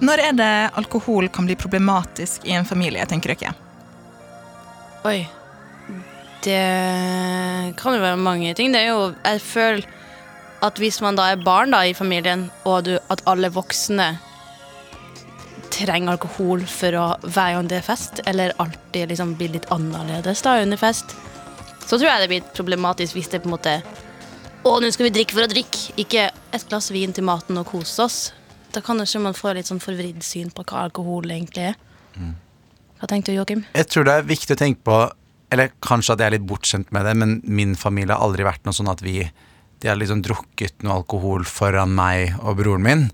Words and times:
Når 0.00 0.22
er 0.24 0.36
det 0.36 0.52
alkohol 0.80 1.28
kan 1.28 1.44
bli 1.48 1.56
problematisk 1.60 2.46
i 2.48 2.54
en 2.56 2.68
familie, 2.68 3.04
tenker 3.08 3.34
dere? 3.34 3.52
Oi. 5.04 5.20
Det 6.40 6.60
kan 7.76 7.96
jo 7.96 8.00
være 8.00 8.16
mange 8.16 8.54
ting. 8.56 8.72
Det 8.72 8.80
er 8.80 8.94
jo 8.94 9.12
Jeg 9.12 9.40
føler 9.44 9.84
at 10.64 10.80
hvis 10.80 11.00
man 11.00 11.16
da 11.16 11.30
er 11.32 11.44
barn 11.44 11.72
da 11.72 11.82
i 11.84 11.96
familien, 11.96 12.50
og 12.68 12.84
du, 12.84 12.94
at 13.12 13.22
alle 13.28 13.48
voksne 13.52 14.10
trenger 15.72 16.12
alkohol 16.12 16.64
for 16.68 16.96
å 16.98 17.06
være 17.24 17.62
under 17.62 17.84
fest, 17.84 18.20
eller 18.28 18.52
alltid 18.60 19.08
liksom 19.12 19.36
blir 19.38 19.54
litt 19.54 19.70
annerledes 19.72 20.42
da 20.44 20.58
under 20.60 20.80
fest, 20.80 21.14
så 21.86 21.96
tror 21.96 22.10
jeg 22.10 22.22
det 22.22 22.30
blir 22.32 22.50
problematisk 22.56 23.16
hvis 23.16 23.30
det 23.32 23.40
på 23.42 23.50
en 23.50 23.56
måte 23.56 23.80
Å, 24.60 24.74
nå 24.76 24.90
skal 24.92 25.06
vi 25.06 25.14
drikke 25.16 25.32
for 25.32 25.46
å 25.46 25.48
drikke, 25.48 25.94
ikke 26.02 26.26
et 26.28 26.66
glass 26.68 26.90
vin 26.92 27.14
til 27.16 27.24
maten 27.24 27.56
og 27.56 27.70
kose 27.70 28.04
oss. 28.04 28.18
Da 28.70 28.80
kan 28.80 29.00
kanskje 29.00 29.22
man 29.22 29.34
få 29.34 29.52
litt 29.56 29.68
sånn 29.70 29.82
forvridd 29.82 30.22
syn 30.22 30.52
på 30.54 30.64
hva 30.68 30.84
alkohol 30.86 31.30
egentlig 31.30 31.72
er. 31.72 31.78
Hva 33.00 33.08
tenkte 33.08 33.32
du, 33.32 33.38
Joakim? 33.38 33.64
Jeg 33.74 33.88
tror 33.90 34.06
det 34.06 34.14
er 34.18 34.28
viktig 34.28 34.56
å 34.56 34.60
tenke 34.60 34.84
på 34.84 35.00
Eller 35.50 35.72
kanskje 35.82 36.14
at 36.14 36.20
jeg 36.20 36.30
er 36.30 36.34
litt 36.36 36.46
bortskjemt 36.46 36.92
med 36.94 37.06
det, 37.08 37.14
men 37.18 37.30
min 37.42 37.72
familie 37.74 38.14
har 38.14 38.22
aldri 38.22 38.44
vært 38.46 38.62
noe 38.66 38.76
sånn 38.76 38.90
at 38.92 39.00
vi 39.02 39.24
De 39.82 39.88
har 39.88 39.98
liksom 39.98 40.20
drukket 40.22 40.84
noe 40.84 41.00
alkohol 41.00 41.46
foran 41.48 41.94
meg 41.96 42.36
og 42.44 42.60
broren 42.60 42.84
min. 42.84 43.06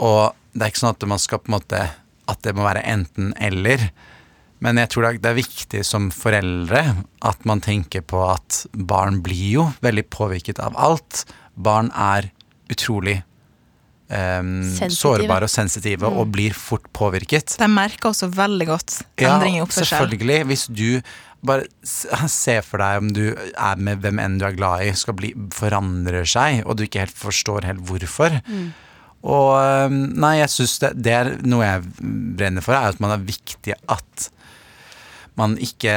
Og 0.00 0.32
det 0.54 0.64
er 0.64 0.72
ikke 0.72 0.82
sånn 0.82 0.96
at 0.96 1.06
man 1.12 1.22
skal 1.22 1.42
på 1.42 1.52
en 1.52 1.58
måte 1.58 1.82
At 2.30 2.42
det 2.42 2.56
må 2.56 2.64
være 2.66 2.82
enten-eller. 2.88 3.90
Men 4.60 4.80
jeg 4.80 4.90
tror 4.92 5.06
det 5.12 5.30
er 5.30 5.38
viktig 5.38 5.84
som 5.86 6.10
foreldre 6.12 6.82
at 7.24 7.46
man 7.48 7.62
tenker 7.64 8.02
på 8.04 8.20
at 8.26 8.64
barn 8.74 9.22
blir 9.24 9.46
jo 9.54 9.70
veldig 9.84 10.04
påvirket 10.12 10.60
av 10.60 10.76
alt. 10.76 11.24
Barn 11.56 11.88
er 11.96 12.28
utrolig 12.70 13.20
em, 14.10 14.52
sårbare 14.90 15.46
og 15.46 15.52
sensitive 15.52 16.10
og 16.10 16.30
blir 16.34 16.54
fort 16.56 16.86
påvirket. 16.96 17.56
De 17.60 17.68
merker 17.70 18.10
også 18.12 18.30
veldig 18.34 18.68
godt 18.70 19.00
endring 19.20 19.58
i 19.58 19.64
oppførsel. 19.64 19.90
selvfølgelig. 19.94 20.44
Hvis 20.50 20.66
du 20.68 21.00
bare 21.46 21.66
se 22.42 22.58
for 22.66 22.82
deg 22.82 23.00
om 23.00 23.10
du 23.16 23.24
er 23.32 23.80
med 23.80 24.04
hvem 24.04 24.20
enn 24.22 24.38
du 24.40 24.46
er 24.48 24.58
glad 24.58 24.86
i, 24.86 24.92
skal 24.98 25.16
bli, 25.18 25.32
forandrer 25.56 26.28
seg, 26.28 26.64
og 26.66 26.78
du 26.78 26.86
ikke 26.86 27.06
helt 27.06 27.16
forstår 27.16 27.68
helt 27.68 27.84
hvorfor. 27.88 28.40
Mm. 28.46 28.70
Og 29.30 29.92
nei, 29.92 30.38
jeg 30.40 30.52
syns 30.54 30.78
det, 30.80 30.94
det 31.04 31.16
er 31.16 31.32
noe 31.44 31.66
jeg 31.66 31.88
brenner 32.40 32.64
for, 32.64 32.76
er 32.76 32.94
at 32.94 33.02
man 33.04 33.12
er 33.12 33.24
viktig 33.24 33.76
at 33.76 34.30
man 35.40 35.54
ikke 35.62 35.94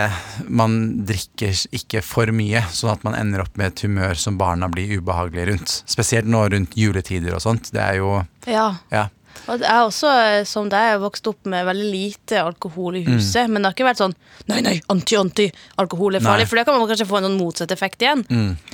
Man 0.48 0.78
drikker 1.08 1.52
ikke 1.76 2.02
for 2.06 2.32
mye, 2.36 2.64
sånn 2.74 2.94
at 2.96 3.04
man 3.06 3.18
ender 3.20 3.44
opp 3.44 3.58
med 3.60 3.74
et 3.74 3.84
humør 3.86 4.16
som 4.20 4.38
barna 4.40 4.70
blir 4.72 4.96
ubehagelige 5.00 5.50
rundt. 5.52 5.76
Spesielt 5.90 6.30
nå 6.32 6.46
rundt 6.54 6.78
juletider 6.80 7.36
og 7.36 7.44
sånt. 7.44 7.70
Det 7.76 7.84
er 7.84 8.00
jo 8.00 8.16
Ja. 8.48 8.70
Ja. 8.92 9.10
Og 9.50 9.60
jeg 9.60 9.68
er 9.68 9.82
også, 9.82 10.10
eh, 10.14 10.44
som 10.46 10.68
deg, 10.70 11.00
vokst 11.02 11.26
opp 11.28 11.48
med 11.50 11.66
veldig 11.66 11.88
lite 11.92 12.38
alkohol 12.40 12.96
i 13.00 13.04
huset. 13.08 13.50
Men 13.50 13.64
det 13.64 13.72
har 13.72 13.76
ikke 13.76 13.88
vært 13.90 14.02
sånn 14.04 14.14
Nei, 14.48 14.60
nei, 14.62 14.76
anti, 14.94 15.16
anti, 15.18 15.48
alkohol 15.82 16.16
er 16.16 16.24
farlig. 16.24 16.46
Nei. 16.46 16.52
For 16.52 16.60
da 16.60 16.64
kan 16.68 16.78
man 16.80 16.88
kanskje 16.88 17.08
få 17.10 17.18
en 17.20 17.28
sånn 17.30 17.40
motsatt 17.40 17.74
effekt 17.76 18.04
igjen. 18.06 18.24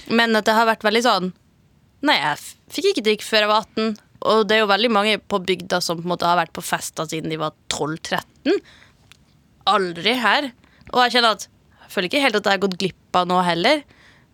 Men 0.10 0.36
at 0.36 0.46
det 0.46 0.54
har 0.58 0.68
vært 0.70 0.86
veldig 0.86 1.04
sånn 1.06 1.32
Nei, 2.02 2.16
jeg 2.16 2.38
fikk 2.72 2.86
ikke 2.94 3.04
drikke 3.10 3.28
før 3.28 3.44
jeg 3.44 3.52
var 3.52 3.66
18. 3.66 3.98
Og 4.30 4.48
det 4.48 4.56
er 4.56 4.62
jo 4.62 4.70
veldig 4.72 4.92
mange 4.92 5.18
på 5.20 5.40
bygda 5.44 5.82
som 5.84 5.98
på 6.00 6.06
en 6.08 6.14
måte 6.14 6.28
har 6.28 6.38
vært 6.40 6.54
på 6.56 6.64
fester 6.64 7.08
siden 7.08 7.32
de 7.32 7.40
var 7.40 7.52
12-13. 7.72 8.60
Aldri 9.70 10.14
her. 10.20 10.52
Og 10.94 11.02
jeg 11.06 11.18
kjenner 11.18 11.38
at 11.38 11.48
jeg 11.50 11.94
føler 11.96 12.10
ikke 12.12 12.22
helt 12.22 12.38
at 12.38 12.46
jeg 12.46 12.58
har 12.58 12.62
gått 12.68 12.78
glipp 12.82 13.18
av 13.18 13.30
noe 13.30 13.42
heller. 13.48 13.82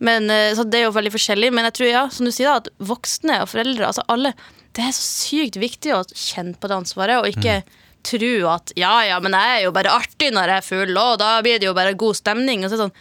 Men, 0.04 0.30
eh, 0.30 0.54
så 0.56 0.70
Det 0.70 0.80
er 0.80 0.84
jo 0.90 0.92
veldig 0.92 1.14
forskjellig, 1.14 1.54
men 1.54 1.64
jeg 1.70 1.74
tror 1.74 1.90
ja, 1.90 2.04
som 2.10 2.28
du 2.28 2.32
sier 2.32 2.52
da, 2.52 2.58
at 2.60 2.70
voksne 2.80 3.42
og 3.42 3.50
foreldre 3.50 3.88
altså 3.88 4.04
alle, 4.12 4.34
Det 4.76 4.84
er 4.84 4.92
så 4.92 5.06
sykt 5.08 5.56
viktig 5.56 5.94
å 5.96 6.04
kjenne 6.12 6.58
på 6.60 6.68
det 6.68 6.76
ansvaret, 6.76 7.16
og 7.22 7.30
ikke 7.32 7.64
tro 8.04 8.34
at 8.52 8.74
ja, 8.76 9.06
ja, 9.08 9.20
men 9.24 9.32
jeg 9.32 9.54
er 9.54 9.64
jo 9.64 9.72
bare 9.72 9.94
artig 9.96 10.34
når 10.36 10.52
jeg 10.52 10.58
er 10.58 10.68
full, 10.68 10.98
og 11.00 11.20
da 11.22 11.30
blir 11.42 11.62
det 11.62 11.70
jo 11.70 11.74
bare 11.74 11.96
god 11.96 12.18
stemning. 12.20 12.66
Og 12.66 12.74
så 12.74 12.82
sånn, 12.84 12.96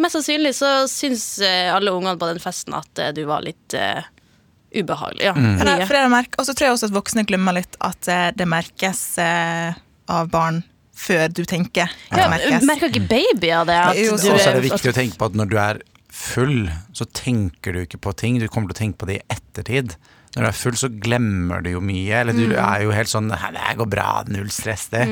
Mest 0.00 0.16
sannsynlig 0.16 0.54
så 0.56 0.86
syns 0.88 1.38
eh, 1.44 1.68
alle 1.68 1.92
ungene 1.92 2.16
på 2.18 2.26
den 2.30 2.40
festen 2.40 2.72
at 2.74 2.98
eh, 2.98 3.10
du 3.12 3.26
var 3.28 3.42
litt 3.44 3.74
uh, 3.76 4.00
ubehagelig. 4.72 5.26
Ja, 5.26 5.34
er 5.36 6.08
merk- 6.08 6.38
Og 6.40 6.46
så 6.48 6.54
tror 6.56 6.70
jeg 6.70 6.76
også 6.78 6.88
at 6.88 6.94
voksne 6.96 7.26
glemmer 7.28 7.58
litt 7.58 7.76
at 7.84 8.08
det 8.38 8.46
merkes 8.48 9.02
uh, 9.20 9.76
av 10.08 10.30
barn 10.32 10.62
før 11.02 11.26
du 11.34 11.42
tenker 11.48 11.90
Ja, 12.12 12.28
merker 12.62 12.90
ikke 12.90 13.06
babyer 13.10 13.66
det? 13.68 13.78
At 13.78 13.98
Jo, 13.98 14.16
så 14.16 14.34
Og 14.34 14.40
så 14.40 14.52
er 14.52 14.60
det 14.60 14.66
viktig 14.70 14.92
å 14.92 14.96
tenke 14.96 15.18
på 15.20 15.30
at 15.30 15.38
når 15.38 15.52
du 15.52 15.58
er 15.62 15.82
full, 16.12 16.66
så 16.92 17.06
tenker 17.16 17.72
du 17.72 17.82
ikke 17.82 18.00
på 18.04 18.12
ting. 18.20 18.36
Du 18.38 18.48
kommer 18.52 18.70
til 18.70 18.76
å 18.76 18.82
tenke 18.82 19.00
på 19.00 19.08
det 19.08 19.20
i 19.20 19.22
ettertid. 19.32 19.94
Når 20.34 20.44
du 20.44 20.48
er 20.48 20.56
full, 20.56 20.76
så 20.80 20.90
glemmer 20.92 21.64
du 21.64 21.70
jo 21.72 21.80
mye. 21.84 22.20
Eller 22.20 22.36
du 22.36 22.52
er 22.52 22.84
jo 22.84 22.92
helt 22.92 23.08
sånn 23.08 23.32
'Det 23.32 23.76
går 23.80 23.88
bra, 23.88 24.24
null 24.28 24.50
stress', 24.52 24.90
det. 24.92 25.06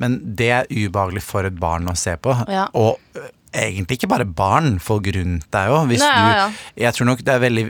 Men 0.00 0.20
det 0.36 0.50
er 0.50 0.66
ubehagelig 0.70 1.22
for 1.22 1.44
et 1.44 1.60
barn 1.60 1.86
å 1.86 1.96
se 1.96 2.16
på. 2.16 2.32
Ja. 2.48 2.68
Og 2.74 2.98
egentlig 3.52 3.98
ikke 3.98 4.08
bare 4.08 4.24
barn, 4.24 4.78
folk 4.78 5.06
rundt 5.14 5.50
deg 5.52 5.68
òg. 5.68 5.92
Ja, 5.98 6.14
ja. 6.36 6.46
Jeg 6.76 6.94
tror 6.94 7.06
nok 7.06 7.24
det 7.24 7.34
er 7.34 7.42
veldig 7.44 7.66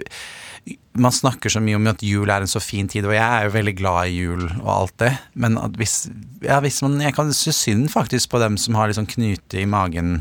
man 1.01 1.15
snakker 1.15 1.53
så 1.53 1.63
mye 1.63 1.79
om 1.79 1.89
at 1.91 2.03
jul 2.05 2.31
er 2.31 2.45
en 2.45 2.51
så 2.51 2.61
fin 2.63 2.89
tid, 2.91 3.07
og 3.07 3.15
jeg 3.15 3.25
er 3.25 3.47
jo 3.47 3.55
veldig 3.55 3.75
glad 3.79 4.11
i 4.11 4.21
jul 4.21 4.45
og 4.61 4.71
alt 4.75 4.97
det, 5.03 5.13
men 5.35 5.57
hvis, 5.79 6.11
ja, 6.45 6.61
hvis 6.61 6.83
man 6.83 7.01
Jeg 7.01 7.15
kan 7.17 7.33
synes 7.33 7.57
synd 7.57 7.89
faktisk 7.89 8.31
på 8.31 8.41
dem 8.43 8.59
som 8.61 8.75
har 8.75 8.91
litt 8.91 8.99
sånn 8.99 9.11
knute 9.11 9.63
i 9.63 9.69
magen 9.71 10.21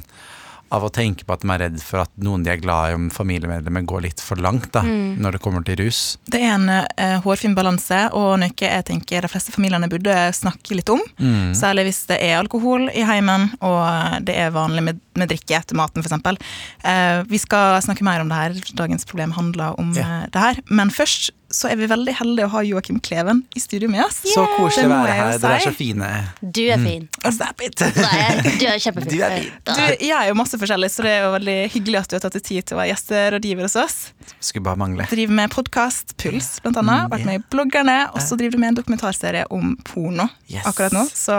av 0.71 0.83
å 0.85 0.89
tenke 0.93 1.25
på 1.25 1.33
at 1.33 1.41
de 1.41 1.49
er 1.49 1.59
redd 1.63 1.79
for 1.81 2.03
at 2.03 2.11
noen 2.21 2.43
de 2.45 2.51
er 2.53 2.59
glad 2.61 2.91
i 2.91 2.95
om 2.97 3.07
familiemedlemmer 3.09 3.85
går 3.89 4.03
litt 4.05 4.19
for 4.21 4.35
langt 4.37 4.71
da, 4.71 4.81
Mm. 4.83 5.17
når 5.19 5.31
det 5.37 5.41
kommer 5.41 5.63
til 5.65 5.75
rus. 5.81 6.17
Det 6.29 6.41
er 6.41 6.53
en 6.55 6.69
eh, 6.69 7.19
hårfin 7.21 7.55
balanse, 7.55 8.11
og 8.13 8.39
noe 8.39 8.51
jeg 8.55 8.85
tenker 8.85 9.21
de 9.21 9.27
fleste 9.31 9.51
familiene 9.51 9.89
burde 9.89 10.13
snakke 10.33 10.75
litt 10.77 10.89
om. 10.89 11.01
Mm. 11.19 11.53
Særlig 11.57 11.85
hvis 11.89 12.05
det 12.07 12.19
er 12.21 12.37
alkohol 12.39 12.89
i 12.93 13.01
heimen, 13.03 13.49
og 13.61 14.23
det 14.25 14.35
er 14.37 14.51
vanlig 14.51 14.83
med, 14.83 14.99
med 15.15 15.29
drikke 15.29 15.57
etter 15.57 15.75
maten, 15.75 16.03
f.eks. 16.05 16.37
Eh, 16.85 17.23
vi 17.29 17.37
skal 17.41 17.81
snakke 17.81 18.03
mer 18.05 18.21
om 18.21 18.29
det 18.29 18.37
her. 18.37 18.53
Dagens 18.75 19.05
problem 19.09 19.31
handler 19.37 19.77
om 19.79 19.91
Ja. 19.97 20.01
eh, 20.23 20.27
det 20.31 20.39
her. 20.41 20.61
Men 20.69 20.89
først 20.89 21.31
så 21.51 21.69
er 21.71 21.75
vi 21.79 21.87
veldig 21.89 22.13
heldige 22.19 22.45
å 22.45 22.51
ha 22.53 22.61
Joakim 22.65 22.99
Kleven 23.01 23.39
i 23.57 23.59
studio 23.63 23.89
med 23.89 24.03
oss. 24.05 24.19
Så 24.29 24.43
koselig 24.57 24.85
Det 24.85 24.89
å 24.89 24.93
være 24.93 25.09
jeg 25.13 25.19
her. 25.19 25.37
Dere 25.41 25.55
er 25.57 25.63
så 25.65 25.71
fine. 25.73 26.09
Du 26.41 26.61
er 26.69 26.83
fin. 26.83 27.07
Snap 27.33 27.63
it! 27.65 27.81
Nei, 27.97 28.19
du 28.59 28.65
er 28.69 28.77
kjempefin. 28.83 29.09
Du 29.15 29.23
er 29.25 29.35
fin. 29.39 29.49
Du 29.65 30.05
gjør 30.05 30.27
jo 30.29 30.35
masse 30.37 30.59
forskjellig, 30.61 30.89
så 30.93 31.05
det 31.07 31.13
er 31.15 31.23
jo 31.25 31.31
veldig 31.33 31.57
hyggelig 31.73 31.99
at 32.03 32.09
du 32.11 32.15
har 32.19 32.23
tatt 32.27 32.37
deg 32.37 32.45
tid 32.45 32.67
til 32.69 32.77
å 32.77 32.81
være 32.81 32.91
gjesterådgiver 32.93 33.65
hos 33.65 33.77
oss. 33.81 33.97
Skulle 34.39 34.65
bare 34.69 34.79
mangle. 34.83 35.07
Driver 35.09 35.37
med 35.41 35.53
podkast, 35.55 36.13
Puls 36.21 36.51
blant 36.61 36.77
annet. 36.83 37.07
Mm, 37.07 37.13
Vært 37.15 37.25
med 37.31 37.41
i 37.41 37.43
Bloggerne. 37.55 37.97
Og 38.13 38.21
så 38.21 38.37
driver 38.37 38.57
du 38.57 38.61
med 38.61 38.73
en 38.75 38.79
dokumentarserie 38.83 39.47
om 39.49 39.73
porno 39.89 40.29
Yes. 40.49 40.65
akkurat 40.69 40.93
nå. 40.93 41.03
Så 41.13 41.35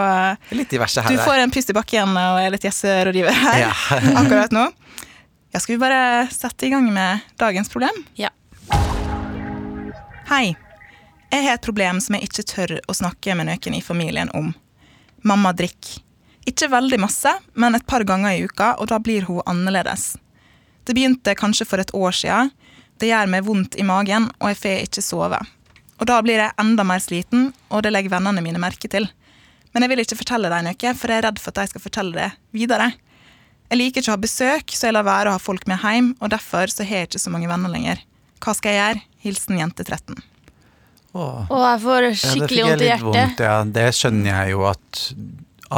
Litt 0.54 0.70
diverse 0.74 1.02
her. 1.06 1.10
du 1.14 1.22
får 1.22 1.44
en 1.44 1.50
pust 1.54 1.70
i 1.70 1.74
bakken 1.76 2.12
og 2.18 2.40
er 2.42 2.50
litt 2.54 2.66
gjesterådgiver 2.66 3.34
her 3.44 3.62
Ja. 3.68 3.72
akkurat 4.24 4.50
nå. 4.54 4.66
Ja, 5.50 5.58
skal 5.58 5.74
vi 5.76 5.80
bare 5.82 6.28
sette 6.30 6.66
i 6.68 6.70
gang 6.70 6.86
med 6.94 7.24
dagens 7.40 7.70
problem? 7.72 7.96
Ja. 8.18 8.28
Hei. 10.30 10.56
Jeg 11.30 11.42
har 11.42 11.56
et 11.56 11.64
problem 11.66 11.96
som 11.98 12.14
jeg 12.14 12.28
ikke 12.28 12.42
tør 12.46 12.72
å 12.86 12.94
snakke 12.94 13.34
med 13.34 13.48
noen 13.48 13.74
i 13.74 13.80
familien 13.82 14.28
om. 14.38 14.52
Mamma 15.26 15.50
drikker. 15.58 15.96
Ikke 16.46 16.68
veldig 16.70 17.00
masse, 17.02 17.32
men 17.58 17.74
et 17.74 17.82
par 17.90 18.04
ganger 18.06 18.36
i 18.36 18.44
uka, 18.46 18.68
og 18.78 18.92
da 18.92 19.00
blir 19.02 19.26
hun 19.26 19.40
annerledes. 19.50 20.12
Det 20.86 20.94
begynte 20.94 21.34
kanskje 21.34 21.66
for 21.66 21.82
et 21.82 21.90
år 21.98 22.14
siden. 22.14 22.52
Det 23.02 23.08
gjør 23.10 23.32
meg 23.32 23.42
vondt 23.48 23.74
i 23.74 23.86
magen, 23.88 24.28
og 24.38 24.52
jeg 24.52 24.60
får 24.60 24.84
ikke 24.84 25.02
sove. 25.02 25.40
Og 25.98 26.06
da 26.06 26.20
blir 26.22 26.38
jeg 26.44 26.54
enda 26.62 26.84
mer 26.86 27.02
sliten, 27.02 27.48
og 27.66 27.82
det 27.82 27.90
legger 27.90 28.14
vennene 28.14 28.44
mine 28.46 28.62
merke 28.62 28.86
til. 28.86 29.08
Men 29.74 29.82
jeg 29.82 29.90
vil 29.90 30.04
ikke 30.04 30.20
fortelle 30.20 30.52
dem 30.54 30.68
noe, 30.68 30.92
for 30.94 31.10
jeg 31.10 31.24
er 31.24 31.26
redd 31.26 31.42
for 31.42 31.50
at 31.50 31.58
de 31.58 31.72
skal 31.74 31.84
fortelle 31.88 32.14
det 32.14 32.28
videre. 32.54 32.92
Jeg 33.66 33.82
liker 33.82 34.06
ikke 34.06 34.14
å 34.14 34.14
ha 34.14 34.22
besøk, 34.28 34.78
så 34.78 34.92
jeg 34.92 34.94
lar 34.94 35.10
være 35.10 35.34
å 35.34 35.40
ha 35.40 35.42
folk 35.42 35.66
med 35.66 35.82
hjem, 35.82 36.14
og 36.22 36.30
derfor 36.38 36.70
så 36.70 36.86
har 36.86 37.02
jeg 37.02 37.10
ikke 37.10 37.24
så 37.26 37.34
mange 37.34 37.50
venner 37.50 37.74
lenger. 37.74 38.06
Hva 38.40 38.56
skal 38.56 38.74
jeg 38.74 38.80
gjøre? 38.80 39.06
Hilsen 39.20 39.58
jente 39.60 39.84
13. 39.84 40.16
Åh. 41.12 41.46
Jeg 41.50 41.80
får 41.82 42.08
skikkelig 42.22 42.64
vondt 42.64 42.82
i 42.82 42.88
hjertet. 42.88 43.06
vondt, 43.06 43.44
ja. 43.44 43.54
Det 43.66 43.86
skjønner 43.98 44.30
jeg 44.30 44.52
jo 44.54 44.62
at, 44.70 45.00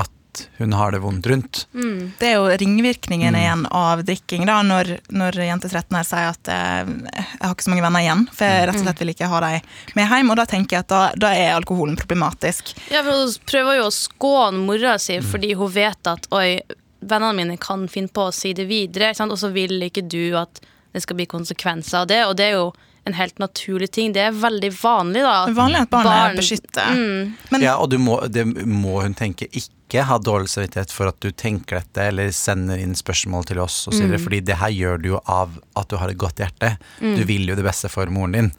at 0.03 0.43
hun 0.61 0.75
har 0.77 0.93
det 0.93 1.01
vondt 1.03 1.27
rundt. 1.27 1.63
Det 1.73 2.29
er 2.29 2.35
jo 2.37 2.51
ringvirkningen 2.61 3.37
igjen 3.37 3.65
av 3.75 4.05
drikking, 4.07 4.45
da, 4.49 4.61
når, 4.67 4.93
når 5.13 5.41
jente 5.45 5.71
13 5.73 5.97
her 5.99 6.07
sier 6.09 6.29
at 6.31 6.53
eh, 6.53 6.93
jeg 7.17 7.41
har 7.43 7.55
ikke 7.57 7.67
så 7.67 7.73
mange 7.73 7.87
venner 7.87 8.05
igjen, 8.05 8.27
for 8.33 8.47
jeg 8.49 8.69
rett 8.69 8.81
og 8.81 8.85
slett 8.85 9.03
vil 9.03 9.15
ikke 9.15 9.31
ha 9.33 9.41
dem 9.47 9.73
med 9.99 10.13
hjem. 10.13 10.33
Og 10.35 10.39
da 10.43 10.47
tenker 10.53 10.77
jeg 10.79 10.87
at 10.87 10.93
da, 10.93 11.03
da 11.27 11.33
er 11.37 11.57
alkoholen 11.57 11.97
problematisk. 12.01 12.75
Ja, 12.93 13.03
for 13.03 13.25
Hun 13.25 13.35
prøver 13.49 13.81
jo 13.81 13.89
å 13.89 13.97
skåne 13.97 14.63
mora 14.69 14.99
si 15.03 15.19
fordi 15.25 15.55
hun 15.59 15.73
vet 15.75 16.13
at 16.13 16.29
oi, 16.37 16.61
vennene 17.01 17.35
mine 17.41 17.57
kan 17.61 17.89
finne 17.91 18.13
på 18.13 18.29
å 18.29 18.37
si 18.37 18.53
det 18.57 18.69
videre, 18.71 19.15
sant? 19.17 19.33
og 19.33 19.41
så 19.41 19.51
vil 19.55 19.81
ikke 19.89 20.05
du 20.07 20.37
at 20.39 20.61
det 20.93 21.03
skal 21.05 21.17
bli 21.17 21.27
konsekvenser 21.27 22.03
av 22.03 22.07
det. 22.11 22.23
Og 22.29 22.37
det 22.37 22.51
er 22.51 22.57
jo 22.59 22.73
en 23.05 23.17
helt 23.19 23.39
naturlig 23.43 23.89
ting. 23.91 24.13
Det 24.15 24.21
er 24.23 24.35
veldig 24.39 24.71
vanlig, 24.79 25.23
da. 25.27 25.47
Vanlig 25.57 25.81
at 25.83 25.91
barn, 25.91 26.05
Barn- 26.07 26.31
er 26.31 26.37
beskyttet. 26.39 26.93
Mm. 26.95 27.33
Men 27.51 27.65
Ja, 27.65 27.77
og 27.83 27.91
du 27.91 27.99
må, 27.99 28.21
det 28.31 28.45
må 28.47 29.01
hun 29.03 29.15
tenke 29.19 29.49
ikke 29.51 30.05
ha 30.09 30.19
dårlig 30.23 30.49
samvittighet 30.53 30.93
for 30.95 31.11
at 31.11 31.19
du 31.21 31.31
tenker 31.33 31.81
dette, 31.83 32.07
eller 32.13 32.31
sender 32.33 32.79
inn 32.81 32.95
spørsmål 32.95 33.45
til 33.51 33.59
oss 33.61 33.81
osv. 33.91 34.07
Mm. 34.07 34.21
fordi 34.23 34.41
det 34.41 34.57
her 34.61 34.71
gjør 34.71 35.03
du 35.03 35.09
jo 35.17 35.21
av 35.27 35.59
at 35.77 35.89
du 35.91 35.97
har 36.01 36.09
et 36.15 36.17
godt 36.21 36.39
hjerte. 36.45 36.77
Du 37.01 37.25
vil 37.29 37.49
jo 37.51 37.59
det 37.59 37.65
beste 37.67 37.91
for 37.93 38.07
moren 38.07 38.33
din. 38.39 38.53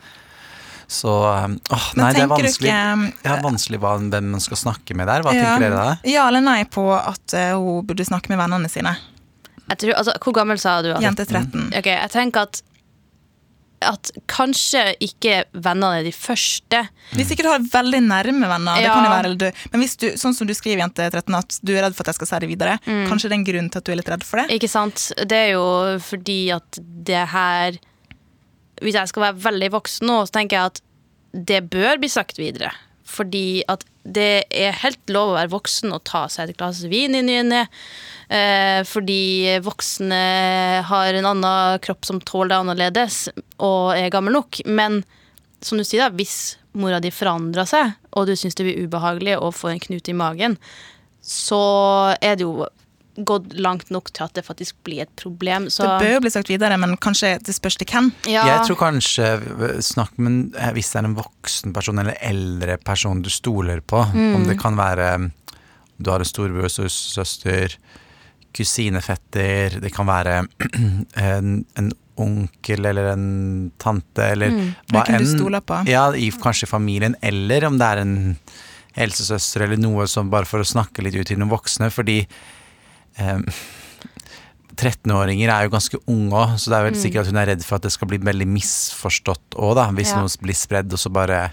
Så 0.93 1.09
um, 1.09 1.55
åh, 1.71 1.85
nei, 1.95 2.11
det 2.13 2.21
er 2.21 2.27
vanskelig. 2.27 2.69
ikke- 2.69 3.13
Det 3.23 3.31
er 3.31 3.41
vanskelig 3.41 3.79
hva, 3.79 3.93
hvem 3.97 4.27
man 4.35 4.39
skal 4.43 4.57
snakke 4.59 4.93
med 4.99 5.07
der. 5.07 5.23
Hva 5.23 5.33
ja, 5.33 5.45
tenker 5.55 5.69
dere 5.69 5.79
da? 5.87 5.95
Ja 6.03 6.27
eller 6.27 6.41
nei 6.43 6.63
på 6.69 6.83
at 6.93 7.33
eh, 7.33 7.53
hun 7.55 7.85
burde 7.87 8.05
snakke 8.05 8.29
med 8.29 8.37
vennene 8.43 8.69
sine. 8.69 8.91
Jeg 9.73 9.81
tror, 9.83 9.97
altså, 9.99 10.13
hvor 10.23 10.37
gammel 10.37 10.59
sa 10.61 10.77
du? 10.85 10.91
at- 10.93 11.01
Jente 11.03 11.25
13. 11.25 11.71
Ok, 11.81 11.89
jeg 11.91 12.13
tenker 12.13 12.47
at 12.47 12.61
at 13.83 14.11
kanskje 14.31 14.93
ikke 15.03 15.41
vennene 15.59 15.97
er 15.99 16.05
de 16.07 16.11
første. 16.15 16.79
Hvis 17.17 17.33
ikke 17.33 17.43
du 17.43 17.49
har 17.51 17.59
veldig 17.59 17.99
nærme 18.05 18.47
venner, 18.47 18.77
det 18.79 18.85
Ja. 18.85 18.93
kan 18.95 19.03
jo 19.03 19.09
være, 19.11 19.25
eller 19.27 19.35
du, 19.41 19.51
men 19.73 19.81
hvis 19.83 19.97
du, 19.99 20.05
sånn 20.15 20.33
som 20.33 20.47
du 20.47 20.53
skriver, 20.55 20.79
jente 20.79 21.03
13, 21.11 21.35
at 21.35 21.57
du 21.61 21.73
er 21.75 21.81
redd 21.83 21.93
for 21.97 22.03
at 22.07 22.13
jeg 22.13 22.15
skal 22.15 22.27
si 22.29 22.39
det 22.45 22.49
videre, 22.53 22.77
kanskje 23.09 23.27
det 23.27 23.33
er 23.35 23.41
en 23.41 23.43
grunn 23.49 23.67
til 23.69 23.77
at 23.79 23.83
du 23.83 23.91
er 23.91 23.95
litt 23.99 24.07
redd 24.13 24.23
for 24.23 24.39
det? 24.39 24.55
Ikke 24.55 24.69
sant? 24.71 25.11
Det 25.27 25.35
er 25.35 25.51
jo 25.57 25.65
fordi 25.99 26.39
at 26.55 26.79
det 26.79 27.27
her 27.27 27.71
Hvis 28.81 28.93
jeg 28.95 29.07
skal 29.07 29.21
være 29.33 29.39
veldig 29.51 29.69
voksen 29.71 30.07
nå, 30.07 30.15
så 30.27 30.31
tenker 30.31 30.55
jeg 30.57 30.65
at 30.65 30.81
det 31.45 31.69
bør 31.69 31.99
bli 31.99 32.07
sagt 32.09 32.37
videre. 32.39 32.71
Fordi 33.03 33.63
at 33.71 33.83
det 34.03 34.45
er 34.51 34.75
helt 34.83 35.11
lov 35.11 35.31
å 35.31 35.37
være 35.37 35.51
voksen 35.53 35.93
og 35.95 36.03
ta 36.07 36.25
seg 36.31 36.51
et 36.51 36.59
glass 36.59 36.81
vin 36.91 37.15
i 37.15 37.23
ny 37.23 37.37
og 37.41 37.49
ne. 37.51 37.61
Eh, 38.33 38.81
fordi 38.87 39.59
voksne 39.63 40.21
har 40.87 41.19
en 41.19 41.29
annen 41.33 41.83
kropp 41.83 42.07
som 42.07 42.21
tåler 42.23 42.53
det 42.53 42.59
annerledes, 42.61 43.19
og 43.63 43.93
er 43.95 44.11
gammel 44.13 44.35
nok. 44.39 44.63
Men 44.65 45.01
som 45.63 45.79
du 45.79 45.85
sier, 45.87 46.03
da, 46.03 46.11
hvis 46.15 46.57
mora 46.79 46.99
di 47.03 47.11
forandrer 47.13 47.67
seg, 47.69 47.93
og 48.17 48.27
du 48.27 48.35
syns 48.39 48.57
det 48.57 48.67
blir 48.67 48.87
ubehagelig 48.87 49.37
å 49.39 49.53
få 49.55 49.71
en 49.71 49.83
knute 49.83 50.11
i 50.11 50.17
magen, 50.17 50.57
så 51.23 51.63
er 52.19 52.35
det 52.35 52.47
jo 52.47 52.67
gått 53.15 53.53
langt 53.53 53.89
nok 53.93 54.09
til 54.13 54.25
at 54.25 54.33
det 54.33 54.45
faktisk 54.45 54.75
blir 54.85 55.03
et 55.03 55.11
problem. 55.19 55.67
Så 55.69 55.83
Det 55.85 55.99
bør 56.01 56.13
jo 56.15 56.21
bli 56.25 56.31
sagt 56.33 56.49
videre, 56.49 56.77
men 56.81 56.95
kanskje 56.97 57.35
det 57.45 57.53
spørs 57.55 57.77
til 57.77 57.87
hvem. 57.91 58.11
ja, 58.25 58.45
Jeg 58.47 58.67
tror 58.67 58.79
kanskje 58.79 59.81
snakk 59.85 60.17
med 60.17 60.55
hvis 60.73 60.91
det 60.93 61.01
er 61.01 61.09
en 61.11 61.17
voksen 61.19 61.73
person 61.73 61.99
eller 61.99 62.17
eldre 62.21 62.77
person 62.77 63.21
du 63.21 63.29
stoler 63.29 63.81
på. 63.81 64.01
Om 64.13 64.47
det 64.49 64.59
kan 64.59 64.75
være 64.79 65.15
um, 65.15 65.31
du 65.97 66.09
har 66.09 66.19
en 66.19 66.25
storebror, 66.25 66.67
søster, 66.73 67.77
kusinefetter, 68.53 69.79
det 69.81 69.91
kan 69.93 70.07
være 70.09 70.39
en, 71.21 71.65
en 71.77 71.91
onkel 72.21 72.85
eller 72.85 73.13
en 73.13 73.71
tante 73.81 74.25
eller 74.35 74.53
hva 74.91 75.03
Hvem 75.07 75.15
enn. 75.17 75.23
du 75.25 75.31
stoler 75.37 75.63
på. 75.65 75.79
Ja, 75.89 76.07
i, 76.13 76.29
kanskje 76.43 76.69
familien, 76.69 77.15
eller 77.25 77.65
om 77.69 77.79
det 77.81 77.87
er 77.89 78.03
en 78.03 78.15
helsesøster 78.97 79.65
eller 79.65 79.79
noe 79.81 80.05
som 80.09 80.29
bare 80.29 80.45
for 80.45 80.61
å 80.61 80.67
snakke 80.67 81.01
litt 81.05 81.17
ut 81.17 81.25
til 81.31 81.39
noen 81.41 81.53
voksne, 81.53 81.89
fordi 81.93 82.19
eh, 83.17 83.39
13-åringer 84.73 85.51
er 85.53 85.67
jo 85.67 85.73
ganske 85.75 85.99
unge 86.09 86.33
òg, 86.33 86.55
så 86.59 86.71
det 86.71 86.77
er 86.79 86.87
vel 86.87 86.97
sikkert 86.97 87.27
at 87.27 87.29
hun 87.31 87.39
er 87.43 87.49
redd 87.51 87.63
for 87.65 87.77
at 87.77 87.85
det 87.85 87.91
skal 87.93 88.09
bli 88.09 88.17
veldig 88.25 88.47
misforstått 88.49 89.57
òg, 89.61 89.75
da. 89.77 89.87
Hvis 89.93 90.13
Ja. 90.15 90.21
noe 90.21 90.29
blir 90.41 90.57
spredd, 90.57 90.91
og 90.93 90.99
så 90.99 91.11
bare 91.13 91.51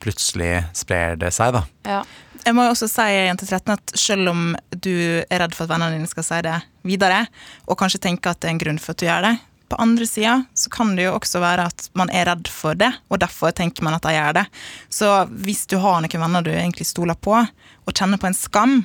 plutselig 0.00 0.64
sprer 0.76 1.16
det 1.18 1.32
seg, 1.32 1.52
da. 1.52 1.64
ja. 1.84 2.04
Jeg 2.44 2.52
må 2.54 2.64
jo 2.66 2.74
også 2.74 2.88
si 2.92 3.00
jente 3.08 3.46
13, 3.46 3.72
at 3.72 3.92
selv 3.96 4.28
om 4.28 4.54
du 4.70 5.24
er 5.30 5.38
redd 5.40 5.54
for 5.54 5.64
at 5.64 5.70
vennene 5.70 5.96
dine 5.96 6.06
skal 6.10 6.22
si 6.26 6.40
det 6.42 6.58
videre, 6.84 7.26
og 7.66 7.78
kanskje 7.78 8.00
tenker 8.04 8.30
at 8.34 8.40
det 8.40 8.48
er 8.50 8.52
en 8.52 8.58
grunn 8.60 8.78
for 8.78 8.92
at 8.92 8.98
du 9.00 9.06
gjør 9.06 9.22
det, 9.22 9.38
på 9.70 9.78
andre 9.80 10.04
sida 10.06 10.34
så 10.54 10.68
kan 10.68 10.94
det 10.94 11.06
jo 11.06 11.14
også 11.18 11.40
være 11.40 11.64
at 11.64 11.88
man 11.96 12.10
er 12.10 12.26
redd 12.26 12.46
for 12.52 12.74
det, 12.74 12.90
og 13.08 13.18
derfor 13.20 13.50
tenker 13.56 13.82
man 13.82 13.94
at 13.96 14.02
de 14.02 14.12
gjør 14.12 14.34
det. 14.34 14.44
Så 14.92 15.08
hvis 15.30 15.64
du 15.66 15.78
har 15.78 16.02
noen 16.04 16.20
venner 16.20 16.42
du 16.44 16.50
egentlig 16.50 16.84
stoler 16.86 17.14
på, 17.16 17.32
og 17.32 17.94
kjenner 17.96 18.20
på 18.20 18.26
en 18.28 18.34
skam, 18.36 18.76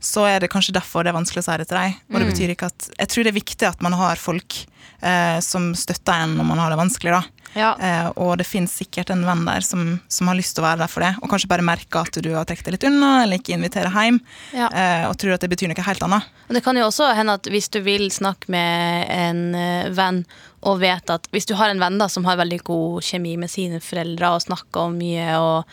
så 0.00 0.24
er 0.30 0.40
det 0.40 0.50
kanskje 0.52 0.74
derfor 0.76 1.02
det 1.04 1.10
er 1.12 1.18
vanskelig 1.18 1.42
å 1.42 1.46
si 1.48 1.56
det 1.58 1.68
til 1.70 1.78
deg. 1.80 1.96
Og 2.12 2.20
det 2.22 2.28
betyr 2.32 2.52
ikke 2.54 2.68
at 2.70 2.90
Jeg 2.98 3.08
tror 3.10 3.24
det 3.26 3.32
er 3.32 3.40
viktig 3.40 3.66
at 3.68 3.80
man 3.82 3.96
har 3.98 4.16
folk 4.20 4.54
eh, 5.02 5.40
som 5.44 5.72
støtter 5.74 6.22
en 6.24 6.36
når 6.38 6.46
man 6.46 6.58
har 6.62 6.70
det 6.70 6.78
vanskelig, 6.78 7.16
da. 7.16 7.22
Ja. 7.56 7.70
Eh, 7.80 8.08
og 8.20 8.36
det 8.38 8.46
finnes 8.46 8.74
sikkert 8.76 9.10
en 9.10 9.24
venn 9.26 9.42
der 9.48 9.64
som, 9.64 9.96
som 10.12 10.28
har 10.28 10.36
lyst 10.38 10.54
til 10.54 10.62
å 10.62 10.66
være 10.68 10.82
der 10.84 10.90
for 10.92 11.02
det, 11.02 11.14
og 11.22 11.30
kanskje 11.32 11.48
bare 11.50 11.64
merker 11.66 12.04
at 12.06 12.18
du 12.22 12.28
har 12.34 12.44
trukket 12.46 12.68
deg 12.68 12.76
litt 12.76 12.86
unna, 12.90 13.22
eller 13.24 13.40
ikke 13.40 13.56
inviterer 13.56 13.90
hjem, 13.94 14.20
Ja. 14.52 14.68
eh, 14.68 15.08
og 15.08 15.16
tror 15.18 15.34
at 15.34 15.42
det 15.46 15.50
betyr 15.50 15.72
noe 15.72 15.86
helt 15.88 16.04
annet. 16.06 16.28
Og 16.48 16.54
Det 16.58 16.62
kan 16.66 16.76
jo 16.78 16.86
også 16.86 17.08
hende 17.16 17.34
at 17.40 17.48
hvis 17.50 17.70
du 17.72 17.80
vil 17.82 18.10
snakke 18.14 18.52
med 18.52 19.08
en 19.10 19.42
eh, 19.58 19.90
venn, 19.96 20.22
og 20.62 20.80
vet 20.82 21.10
at 21.10 21.26
hvis 21.32 21.46
du 21.48 21.54
har 21.58 21.70
en 21.72 21.80
venn 21.80 21.98
da 21.98 22.06
som 22.12 22.24
har 22.28 22.36
veldig 22.38 22.62
god 22.68 23.02
kjemi 23.02 23.36
med 23.40 23.50
sine 23.50 23.80
foreldre 23.82 24.34
og 24.36 24.44
snakker 24.46 24.88
om 24.90 24.98
mye, 25.00 25.28
og 25.40 25.64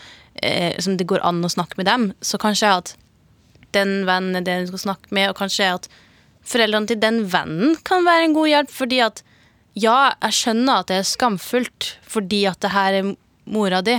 eh, 0.42 0.80
som 0.82 0.96
det 0.98 1.08
går 1.12 1.22
an 1.28 1.44
å 1.46 1.52
snakke 1.52 1.78
med 1.78 1.86
dem, 1.92 2.14
så 2.26 2.40
kanskje 2.42 2.72
at 2.80 2.96
den 3.76 4.04
vennen 4.08 4.40
er 4.40 4.46
det 4.46 4.58
du 4.64 4.74
skal 4.74 4.84
snakke 4.90 5.16
med, 5.16 5.32
og 5.32 5.40
kanskje 5.40 5.72
at 5.78 5.90
foreldrene 6.46 6.92
til 6.92 7.02
den 7.02 7.24
vennen 7.32 7.78
kan 7.88 8.06
være 8.06 8.28
en 8.28 8.36
god 8.38 8.52
hjelp, 8.52 8.74
fordi 8.74 9.02
at 9.06 9.24
ja, 9.76 10.14
jeg 10.24 10.38
skjønner 10.38 10.82
at 10.82 10.92
det 10.92 11.00
er 11.02 11.10
skamfullt 11.10 11.90
fordi 12.08 12.46
at 12.48 12.62
det 12.64 12.72
her 12.72 13.00
er 13.02 13.12
mora 13.52 13.82
di, 13.86 13.98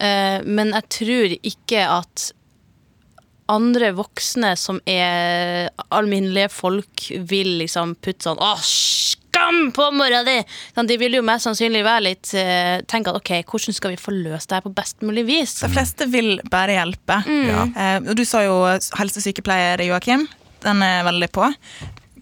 eh, 0.00 0.38
men 0.44 0.72
jeg 0.76 0.88
tror 0.98 1.36
ikke 1.40 1.82
at 1.88 2.28
andre 3.52 3.90
voksne 3.96 4.52
som 4.56 4.78
er 4.88 5.72
alminnelige 5.92 6.52
folk, 6.52 7.08
vil 7.28 7.58
liksom 7.60 7.96
putte 8.00 8.28
sånn 8.28 8.40
Å, 8.40 8.54
skam 9.32 9.72
på 9.72 9.88
mora 9.96 10.22
di! 10.26 10.36
Sånn, 10.74 10.88
De 10.90 10.98
vil 11.00 11.16
jo 11.16 11.22
mest 11.24 11.48
sannsynlig 11.48 11.82
være 11.86 12.04
litt 12.10 12.34
uh, 12.36 12.82
tenke 12.90 13.12
at 13.12 13.20
ok, 13.22 13.32
hvordan 13.48 13.76
skal 13.76 13.94
vi 13.94 14.00
få 14.00 14.14
løst 14.14 14.50
det 14.50 14.60
her 14.60 14.66
på 14.66 14.74
best 14.76 15.00
mulig 15.02 15.24
vis? 15.28 15.56
De 15.62 15.72
fleste 15.72 16.08
vil 16.12 16.36
bare 16.52 16.76
hjelpe. 16.76 17.22
Ja. 17.48 17.64
Uh, 17.72 18.12
du 18.12 18.24
sa 18.28 18.44
jo 18.44 18.60
helsesykepleier, 18.98 19.82
Joakim. 19.88 20.28
Den 20.62 20.84
er 20.84 21.02
veldig 21.08 21.32
på. 21.34 21.48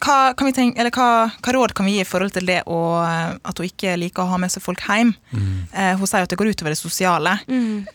Hva, 0.01 0.33
kan 0.33 0.49
vi 0.49 0.55
tenke, 0.57 0.81
eller 0.81 0.95
hva, 0.97 1.29
hva 1.45 1.53
råd 1.53 1.75
kan 1.77 1.85
vi 1.85 1.99
gi 1.99 2.05
i 2.07 2.09
forhold 2.09 2.33
til 2.33 2.47
det 2.49 2.63
å, 2.65 2.79
eh, 3.05 3.35
at 3.37 3.59
hun 3.61 3.67
ikke 3.69 3.99
liker 4.01 4.25
å 4.25 4.31
ha 4.31 4.39
med 4.41 4.49
seg 4.49 4.65
folk 4.65 4.81
hjem? 4.81 5.11
Eh, 5.37 5.93
hun 6.01 6.09
sier 6.09 6.25
at 6.25 6.33
det 6.33 6.39
går 6.41 6.55
utover 6.55 6.73
det 6.73 6.81
sosiale. 6.81 7.35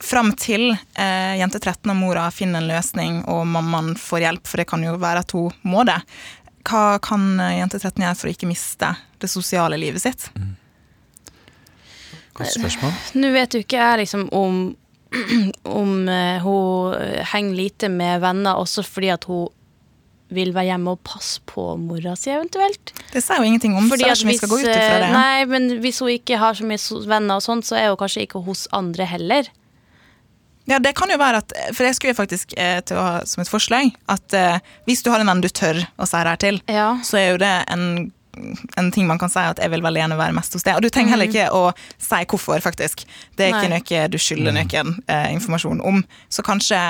Fram 0.05 0.29
til 0.37 0.67
eh, 0.69 1.33
jente 1.39 1.57
13 1.57 1.89
og 1.89 1.97
mora 1.97 2.27
finner 2.29 2.61
en 2.61 2.69
løsning 2.69 3.23
og 3.25 3.47
mammaen 3.49 3.95
får 3.97 4.21
hjelp, 4.21 4.45
for 4.45 4.61
det 4.61 4.67
kan 4.69 4.85
jo 4.85 4.93
være 5.01 5.25
at 5.25 5.33
hun 5.33 5.49
må 5.65 5.81
det. 5.89 5.97
Hva 6.65 6.97
kan 7.03 7.39
eh, 7.39 7.57
jente 7.59 7.79
13 7.79 8.01
gjøre 8.03 8.17
for 8.19 8.29
å 8.29 8.33
ikke 8.35 8.49
miste 8.49 8.93
det 9.21 9.29
sosiale 9.31 9.77
livet 9.79 10.01
sitt? 10.03 10.29
Godt 12.35 12.55
spørsmål. 12.57 12.95
Nå 13.21 13.29
vet 13.35 13.55
jo 13.55 13.61
ikke 13.63 13.79
jeg 13.79 14.01
liksom 14.03 14.25
om 14.35 14.57
om 15.79 15.91
eh, 16.11 16.41
hun 16.43 16.95
henger 17.31 17.55
lite 17.55 17.87
med 17.93 18.19
venner 18.25 18.57
også 18.59 18.83
fordi 18.83 19.13
at 19.13 19.27
hun 19.29 19.45
vil 20.35 20.49
være 20.55 20.71
hjemme 20.73 20.95
og 20.95 21.03
passe 21.05 21.39
på 21.47 21.75
mora 21.79 22.15
si 22.19 22.31
eventuelt. 22.33 22.91
Det 23.13 23.21
sier 23.23 23.39
jo 23.39 23.45
ingenting 23.47 23.75
om, 23.77 23.85
Fordi 23.91 24.07
så 24.09 24.15
hvis, 24.15 24.23
vi 24.25 24.37
skal 24.39 24.51
gå 24.51 24.57
ut 24.63 24.65
ifra 24.65 24.97
det. 24.99 25.05
eh, 25.05 25.13
Nei, 25.13 25.45
men 25.51 25.67
hvis 25.83 26.01
hun 26.01 26.09
ikke 26.15 26.39
har 26.41 26.57
så 26.57 26.65
mye 26.67 26.81
venner, 27.07 27.37
og 27.37 27.45
sånt, 27.45 27.67
så 27.69 27.77
er 27.79 27.91
hun 27.93 27.99
kanskje 28.01 28.25
ikke 28.25 28.41
hos 28.47 28.65
andre 28.75 29.05
heller. 29.07 29.51
Ja, 30.67 30.79
det 30.81 30.95
kan 30.97 31.11
jo 31.13 31.17
være 31.21 31.43
at 31.43 31.53
For 31.77 31.85
jeg 31.85 31.95
skulle 31.95 32.15
faktisk 32.17 32.53
eh, 32.57 32.79
til 32.81 32.97
å 32.97 33.03
ha 33.05 33.15
som 33.29 33.41
et 33.43 33.49
forslag 33.51 33.91
at 34.09 34.33
eh, 34.33 34.59
hvis 34.87 35.03
du 35.05 35.11
har 35.13 35.21
en 35.21 35.29
venn 35.29 35.41
du 35.43 35.49
tør 35.49 35.83
å 36.01 36.07
si 36.09 36.17
det 36.17 36.31
her 36.33 36.41
til, 36.41 36.61
Ja. 36.71 36.87
så 37.05 37.19
er 37.21 37.27
jo 37.35 37.37
det 37.43 37.53
en, 37.69 38.11
en 38.77 38.91
ting 38.91 39.05
man 39.07 39.19
kan 39.21 39.29
si 39.29 39.39
at 39.39 39.61
jeg 39.61 39.69
vil 39.71 39.83
veldig 39.85 40.01
gjerne 40.01 40.17
være 40.17 40.33
mest 40.35 40.53
hos 40.57 40.63
deg. 40.65 40.75
Og 40.79 40.81
du 40.81 40.89
trenger 40.89 41.13
heller 41.15 41.29
ikke 41.29 41.49
å 41.53 41.67
si 42.01 42.23
hvorfor, 42.25 42.63
faktisk. 42.65 43.05
Det 43.37 43.45
er 43.51 43.59
ikke 43.59 43.75
noe 43.75 44.07
du 44.09 44.17
skylder 44.17 44.57
noen 44.57 44.95
eh, 45.07 45.27
informasjon 45.35 45.83
om. 45.85 46.01
Så 46.33 46.41
kanskje 46.45 46.81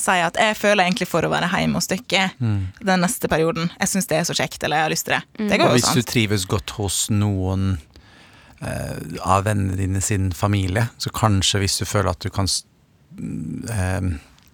si 0.00 0.16
at 0.24 0.38
jeg 0.40 0.56
føler 0.56 0.86
egentlig 0.86 1.08
for 1.10 1.26
å 1.26 1.28
være 1.32 1.50
hjemme 1.52 1.76
hos 1.76 1.90
dere 1.90 2.30
den 2.40 3.02
neste 3.04 3.28
perioden. 3.28 3.68
Jeg 3.82 3.90
syns 3.92 4.06
det 4.08 4.16
er 4.16 4.24
så 4.24 4.36
kjekt, 4.38 4.62
eller 4.64 4.80
jeg 4.80 4.86
har 4.88 4.92
lyst 4.94 5.04
til 5.10 5.16
det. 5.18 5.22
Det 5.36 5.58
Og 5.58 5.60
går 5.60 5.66
jo 5.68 5.76
hvis 5.76 5.90
du 5.92 6.00
sånn. 6.00 6.08
trives 6.14 6.46
godt 6.48 6.70
hos 6.78 6.98
noen 7.12 7.66
eh, 8.62 8.96
av 9.26 9.44
vennene 9.44 9.76
dine 9.76 10.00
sin 10.00 10.30
familie, 10.32 10.86
så 10.96 11.12
kanskje 11.12 11.60
hvis 11.64 11.78
du 11.82 11.84
føler 11.84 12.14
at 12.14 12.20
du 12.24 12.30
kan 12.32 12.48
eh, 13.18 14.00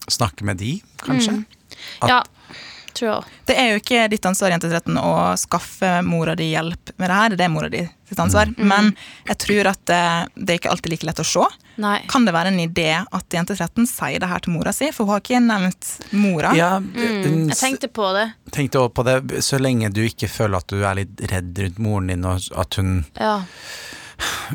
snakke 0.08 0.44
med 0.44 0.56
de, 0.62 0.80
kanskje. 1.02 1.44
At- 2.00 2.08
ja. 2.08 2.22
tror 2.96 3.10
jeg. 3.10 3.24
Det 3.44 3.54
er 3.60 3.66
jo 3.74 3.80
ikke 3.82 4.08
ditt 4.08 4.24
ansvar 4.24 4.48
Jente 4.54 4.70
13, 4.72 4.96
å 4.96 5.36
skaffe 5.36 6.02
mora 6.06 6.32
di 6.34 6.46
hjelp 6.54 6.94
med 6.96 7.10
det 7.10 7.16
her. 7.18 7.34
Det 7.36 7.44
er 7.44 7.50
mora 7.52 7.68
di 7.68 7.82
sitt 8.08 8.18
ansvar. 8.22 8.46
Mm. 8.56 8.62
Men 8.70 8.88
jeg 9.28 9.36
tror 9.42 9.68
at 9.68 9.82
det, 9.90 9.98
det 10.46 10.54
er 10.54 10.60
ikke 10.62 10.70
alltid 10.72 10.90
like 10.94 11.04
lett 11.10 11.20
å 11.20 11.26
se. 11.28 11.44
Nei. 11.76 11.98
Kan 12.08 12.24
det 12.24 12.32
være 12.32 12.48
en 12.54 12.62
idé 12.62 12.86
at 13.04 13.28
Jente 13.36 13.52
13 13.58 13.84
sier 13.90 14.18
det 14.22 14.30
her 14.30 14.40
til 14.40 14.54
mora 14.54 14.72
si? 14.72 14.88
For 14.96 15.04
hun 15.04 15.12
har 15.12 15.20
ikke 15.20 15.42
nevnt 15.44 15.90
mora. 16.16 16.54
Ja, 16.56 16.70
Mm, 16.80 17.50
jeg 17.50 17.58
tenkte 17.60 17.88
på 17.92 18.08
det. 18.16 18.30
tenkte 18.56 18.80
også 18.80 18.94
på 18.96 19.04
det, 19.04 19.42
så 19.44 19.60
lenge 19.60 19.92
du 19.92 20.00
ikke 20.06 20.30
føler 20.32 20.56
at 20.56 20.66
du 20.72 20.80
er 20.82 20.94
litt 21.02 21.20
redd 21.28 21.58
rundt 21.66 21.78
moren 21.78 22.06
din, 22.14 22.24
og 22.24 22.40
at 22.56 22.74
hun, 22.80 23.04
Ja. 23.20 23.42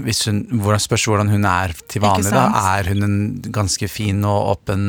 Hvis 0.01 0.25
hun 0.27 0.43
hvordan 0.61 0.81
Spørs 0.81 1.07
hvordan 1.09 1.31
hun 1.31 1.47
er 1.47 1.73
til 1.87 2.03
vanlig, 2.03 2.31
da. 2.33 2.47
Er 2.77 2.91
hun 2.91 3.05
en 3.05 3.19
ganske 3.53 3.89
fin 3.91 4.23
og 4.27 4.55
åpen 4.55 4.85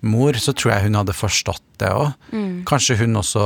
mor, 0.00 0.38
så 0.40 0.54
tror 0.56 0.74
jeg 0.74 0.88
hun 0.88 0.98
hadde 1.00 1.16
forstått 1.16 1.66
det 1.82 1.92
òg. 1.92 2.14
Mm. 2.32 2.64
Kanskje 2.68 2.98
hun 3.02 3.20
også 3.20 3.44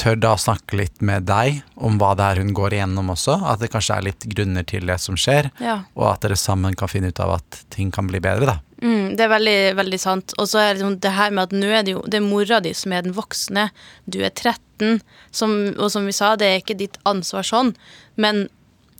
tør 0.00 0.16
da 0.16 0.32
å 0.32 0.40
snakke 0.40 0.78
litt 0.80 1.02
med 1.04 1.26
deg 1.28 1.60
om 1.76 1.98
hva 2.00 2.14
det 2.16 2.26
er 2.26 2.40
hun 2.40 2.54
går 2.56 2.76
igjennom 2.78 3.12
også. 3.12 3.36
At 3.50 3.60
det 3.62 3.70
kanskje 3.72 3.98
er 3.98 4.06
litt 4.08 4.26
grunner 4.32 4.64
til 4.68 4.88
det 4.88 4.96
som 5.02 5.18
skjer, 5.20 5.50
ja. 5.60 5.80
og 5.98 6.06
at 6.14 6.24
dere 6.24 6.38
sammen 6.40 6.76
kan 6.78 6.90
finne 6.90 7.10
ut 7.12 7.20
av 7.22 7.36
at 7.38 7.62
ting 7.74 7.92
kan 7.94 8.08
bli 8.10 8.22
bedre, 8.22 8.54
da. 8.54 8.58
Mm, 8.80 9.16
det 9.16 9.26
er 9.26 9.32
veldig, 9.34 9.58
veldig 9.76 10.00
sant. 10.00 10.32
Og 10.40 10.48
så 10.48 10.62
er 10.62 10.70
det, 10.70 10.78
liksom 10.80 10.96
det 11.04 11.12
her 11.16 11.34
med 11.36 11.50
at 11.50 11.56
nå 11.56 11.68
er 11.68 11.84
det 11.84 11.96
jo 11.98 12.04
det 12.08 12.16
er 12.16 12.24
mora 12.24 12.62
di 12.64 12.72
som 12.76 12.94
er 12.96 13.04
den 13.04 13.16
voksne. 13.16 13.68
Du 14.08 14.22
er 14.22 14.32
13, 14.32 15.02
som, 15.36 15.52
og 15.76 15.92
som 15.92 16.08
vi 16.08 16.16
sa, 16.16 16.32
det 16.40 16.48
er 16.48 16.62
ikke 16.62 16.78
ditt 16.80 16.96
ansvar 17.08 17.44
sånn. 17.46 17.74
Men 18.20 18.46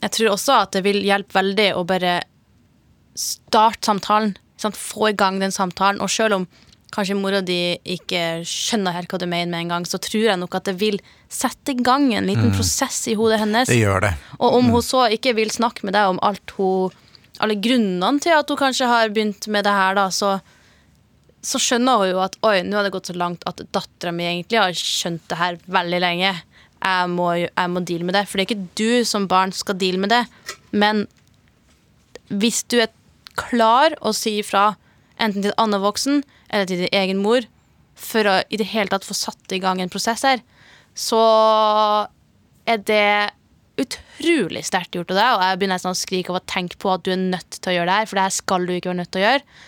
jeg 0.00 0.14
tror 0.16 0.34
også 0.34 0.56
at 0.64 0.74
det 0.76 0.84
vil 0.86 1.02
hjelpe 1.04 1.36
veldig 1.36 1.70
å 1.76 1.84
bare 1.88 2.20
starte 3.18 3.90
samtalen. 3.90 4.34
Sant? 4.60 4.78
Få 4.78 5.10
i 5.10 5.16
gang 5.16 5.40
den 5.40 5.52
samtalen. 5.52 6.00
Og 6.00 6.10
selv 6.12 6.40
om 6.40 6.46
kanskje 6.94 7.16
mora 7.18 7.40
di 7.44 7.76
ikke 7.86 8.40
skjønner 8.48 8.96
her 8.96 9.06
hva 9.10 9.20
du 9.20 9.26
mener 9.28 9.50
med 9.52 9.66
en 9.66 9.74
gang, 9.76 9.86
så 9.86 10.00
tror 10.02 10.26
jeg 10.32 10.40
nok 10.40 10.56
at 10.58 10.70
det 10.70 10.76
vil 10.80 10.98
sette 11.30 11.74
i 11.74 11.84
gang 11.84 12.08
en 12.14 12.26
liten 12.26 12.50
prosess 12.56 13.04
i 13.12 13.14
hodet 13.18 13.38
hennes. 13.44 13.70
Det 13.70 13.78
gjør 13.78 14.08
det. 14.08 14.14
Og 14.40 14.58
om 14.58 14.72
hun 14.74 14.84
så 14.84 15.06
ikke 15.14 15.36
vil 15.38 15.52
snakke 15.54 15.86
med 15.86 15.94
deg 15.96 16.10
om 16.14 16.20
alt 16.26 16.56
hun 16.58 16.96
alle 17.40 17.56
grunnene 17.56 18.20
til 18.20 18.36
at 18.36 18.50
hun 18.52 18.58
kanskje 18.60 18.88
har 18.90 19.12
begynt 19.14 19.46
med 19.48 19.64
det 19.64 19.72
her, 19.72 19.94
da, 19.96 20.08
så, 20.12 20.34
så 21.40 21.60
skjønner 21.62 22.02
hun 22.02 22.10
jo 22.12 22.18
at 22.20 22.36
oi, 22.44 22.58
nå 22.66 22.76
har 22.76 22.84
det 22.84 22.92
gått 22.92 23.08
så 23.08 23.16
langt 23.16 23.46
at 23.48 23.62
dattera 23.72 24.12
mi 24.12 24.26
egentlig 24.28 24.60
har 24.60 24.76
skjønt 24.76 25.24
det 25.30 25.38
her 25.40 25.56
veldig 25.64 26.02
lenge. 26.04 26.34
Jeg 26.80 27.10
må, 27.12 27.28
jeg 27.36 27.70
må 27.72 27.82
deale 27.84 28.06
med 28.08 28.16
det. 28.16 28.26
For 28.28 28.38
det 28.38 28.44
er 28.44 28.50
ikke 28.50 28.76
du 28.80 29.08
som 29.08 29.28
barn 29.30 29.52
skal 29.56 29.78
deale 29.80 30.00
med 30.00 30.12
det. 30.12 30.24
Men 30.72 31.06
hvis 32.30 32.62
du 32.70 32.78
er 32.80 32.92
klar 33.38 33.96
å 34.00 34.12
si 34.16 34.38
ifra, 34.40 34.74
enten 35.20 35.44
til 35.44 35.52
en 35.52 35.64
annen 35.66 35.84
voksen 35.84 36.22
eller 36.48 36.68
til 36.68 36.84
din 36.84 36.94
egen 36.96 37.20
mor, 37.22 37.44
for 38.00 38.26
å 38.26 38.38
i 38.48 38.58
det 38.60 38.70
hele 38.70 38.90
tatt 38.92 39.04
få 39.04 39.16
satt 39.16 39.52
i 39.52 39.60
gang 39.60 39.82
en 39.82 39.92
prosess 39.92 40.24
her, 40.26 40.40
så 40.96 41.20
er 42.68 42.80
det 42.88 43.30
utrolig 43.80 44.62
sterkt 44.66 44.96
gjort 44.96 45.12
av 45.14 45.18
deg, 45.18 45.30
og 45.34 45.44
jeg 45.44 45.58
begynner 45.60 45.78
nesten 45.78 45.94
å 45.94 45.98
skrike 45.98 46.32
av 46.32 46.40
å 46.40 46.48
tenke 46.48 46.78
på 46.80 46.90
at 46.92 47.04
du 47.06 47.12
er 47.14 47.20
nødt 47.20 47.56
til 47.56 47.72
å 47.72 47.76
gjøre 47.78 47.88
det 47.88 47.98
her, 47.98 48.08
for 48.08 48.18
det 48.18 48.26
her 48.26 48.36
skal 48.36 48.66
du 48.66 48.74
ikke 48.74 48.90
være 48.90 49.00
nødt 49.00 49.12
til 49.14 49.22
å 49.22 49.26
gjøre. 49.26 49.58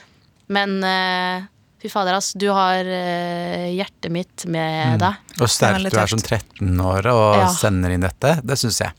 Men 0.53 0.75
eh, 0.85 1.47
fy 1.83 1.91
fader, 1.91 2.15
ass, 2.15 2.33
du 2.39 2.47
har 2.55 2.87
eh, 2.87 3.69
hjertet 3.75 4.13
mitt 4.15 4.47
med 4.47 5.01
deg. 5.03 5.17
Og 5.43 5.51
sterk 5.51 5.83
du 5.91 5.99
er 5.99 6.07
som 6.13 6.23
13-åre 6.23 7.13
og 7.13 7.37
Ja. 7.43 7.49
sender 7.53 7.91
inn 7.91 8.05
dette, 8.07 8.37
det 8.47 8.59
syns 8.61 8.79
jeg. 8.85 8.93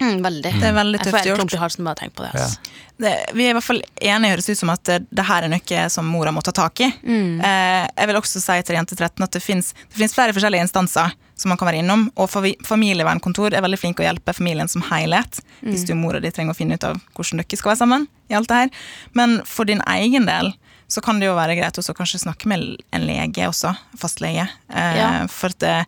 Mm, 0.00 0.18
veldig. 0.24 0.50
Det 0.60 0.66
er 0.68 0.74
veldig 0.76 0.98
Jeg 0.98 1.04
får 1.06 1.06
tøft 1.06 1.16
helt 1.16 1.28
gjort. 1.30 1.38
klump 1.40 1.54
i 1.54 1.60
halsen 1.62 1.84
bare 1.86 1.92
av 1.94 1.96
å 1.96 2.00
tenke 2.02 2.16
på 2.18 2.24
det. 2.26 2.32
ass. 2.40 2.58
det, 3.00 3.12
vi 3.36 3.44
er 3.46 3.50
i 3.50 3.52
hvert 3.56 3.64
fall 3.64 3.78
enige, 3.96 4.30
høres 4.34 4.48
ut 4.50 4.58
som 4.60 4.70
at 4.74 4.82
det, 4.84 4.96
det 5.10 5.24
her 5.24 5.46
er 5.46 5.48
noe 5.52 5.84
som 5.92 6.04
mora 6.08 6.32
må 6.36 6.42
ta 6.44 6.52
tak 6.52 6.80
i. 6.84 6.88
Eh, 7.04 7.86
jeg 7.96 8.06
vil 8.10 8.18
også 8.20 8.40
si 8.44 8.56
til 8.68 8.76
Jente 8.76 8.96
13 8.96 9.24
at 9.24 9.32
det 9.32 9.42
fins 9.42 9.72
flere 10.12 10.32
forskjellige 10.36 10.66
instanser 10.68 11.14
som 11.36 11.48
man 11.52 11.56
kan 11.60 11.68
være 11.70 11.80
innom. 11.80 12.10
Og 12.16 12.28
familievernkontor 12.68 13.54
er 13.56 13.64
veldig 13.64 13.78
flinke 13.80 14.04
å 14.04 14.06
hjelpe 14.08 14.34
familien 14.36 14.68
som 14.68 14.84
helhet. 14.90 15.40
Hvis 15.64 15.84
du 15.88 15.92
og 15.96 16.00
mora 16.04 16.20
di 16.20 16.30
trenger 16.30 16.52
å 16.52 16.58
finne 16.60 16.76
ut 16.76 16.84
av 16.84 17.00
hvordan 17.16 17.40
dere 17.40 17.56
skal 17.60 17.72
være 17.72 17.80
sammen. 17.84 18.06
i 18.28 18.34
alt 18.34 18.48
det 18.48 18.56
her. 18.56 18.70
Men 19.14 19.40
for 19.46 19.64
din 19.64 19.80
egen 19.86 20.26
del 20.26 20.52
så 20.88 21.02
kan 21.02 21.18
det 21.20 21.26
jo 21.26 21.34
være 21.34 21.56
greit 21.58 21.78
også 21.80 21.94
kanskje 21.98 22.22
snakke 22.22 22.48
med 22.48 22.76
en 22.94 23.06
lege 23.06 23.48
også, 23.48 23.72
fastlege. 23.98 24.46
Eh, 24.70 24.96
Ja. 24.96 25.08
For 25.30 25.50
at 25.50 25.58
det, 25.58 25.86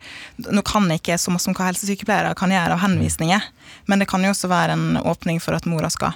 nå 0.51 0.63
kan 0.67 0.91
ikke 0.91 1.19
så 1.19 1.31
masse 1.31 1.45
som 1.47 1.55
hva 1.55 1.69
helsesykepleiere 1.71 2.35
kan 2.39 2.51
gjøre 2.51 2.75
av 2.75 2.83
henvisninger, 2.83 3.43
men 3.87 3.99
det 4.03 4.09
kan 4.11 4.25
jo 4.25 4.31
også 4.35 4.51
være 4.51 4.75
en 4.75 4.99
åpning 5.05 5.39
for 5.41 5.55
at 5.55 5.67
mora 5.67 5.91
skal 5.91 6.13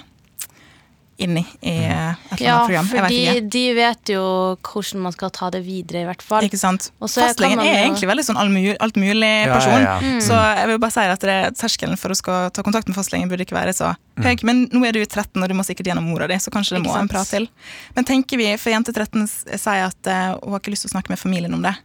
inn 1.21 1.37
i, 1.37 1.43
i 1.61 1.73
eh, 1.85 2.15
et 2.33 2.41
eller 2.41 2.53
annet 2.53 2.65
program. 2.65 2.87
Ja, 2.89 3.03
for 3.05 3.49
de, 3.53 3.63
vet 3.77 4.11
jo 4.13 4.23
hvordan 4.65 5.01
man 5.05 5.13
skal 5.13 5.29
ta 5.35 5.49
det 5.53 5.61
videre, 5.65 6.01
i 6.01 6.07
hvert 6.07 6.23
fall. 6.25 6.45
Ikke 6.47 6.57
sant? 6.57 6.89
Fastlegen 6.99 7.61
er 7.61 7.67
jo- 7.69 7.81
egentlig 7.83 8.09
veldig 8.09 8.25
sånn 8.25 8.39
altmulig 8.41 9.29
Ja, 9.45 9.53
person. 9.53 9.81
ja, 9.81 9.99
Mm. 10.03 10.19
Så 10.21 10.33
jeg 10.33 10.67
vil 10.67 10.79
bare 10.79 10.91
si 10.91 10.99
at 10.99 11.19
det, 11.19 11.37
terskelen 11.57 11.97
for 11.97 12.09
å 12.09 12.15
skal 12.15 12.49
ta 12.49 12.63
kontakt 12.63 12.87
med 12.87 12.97
fastlegen 12.97 13.29
burde 13.29 13.45
ikke 13.45 13.55
være 13.55 13.73
så 13.73 13.95
høy. 14.17 14.43
Men 14.43 14.67
nå 14.69 14.85
er 14.87 14.91
du 14.91 15.05
13, 15.05 15.41
og 15.41 15.47
du 15.49 15.53
må 15.53 15.63
sikkert 15.63 15.85
gjennom 15.87 16.03
mora 16.09 16.27
di, 16.27 16.35
så 16.35 16.49
kanskje 16.49 16.77
det 16.77 16.83
må 16.85 16.95
en 16.97 17.07
prat 17.07 17.27
til. 17.27 17.47
Men 17.95 18.05
tenker 18.05 18.37
vi, 18.37 18.57
for 18.57 18.71
jente 18.71 18.91
13 18.93 19.27
sier 19.27 19.85
at 19.85 20.07
uh, 20.07 20.37
hun 20.43 20.51
har 20.53 20.59
ikke 20.59 20.73
lyst 20.73 20.87
til 20.87 20.91
å 20.91 20.95
snakke 20.97 21.09
med 21.09 21.19
familien 21.19 21.53
om 21.53 21.61
det, 21.61 21.75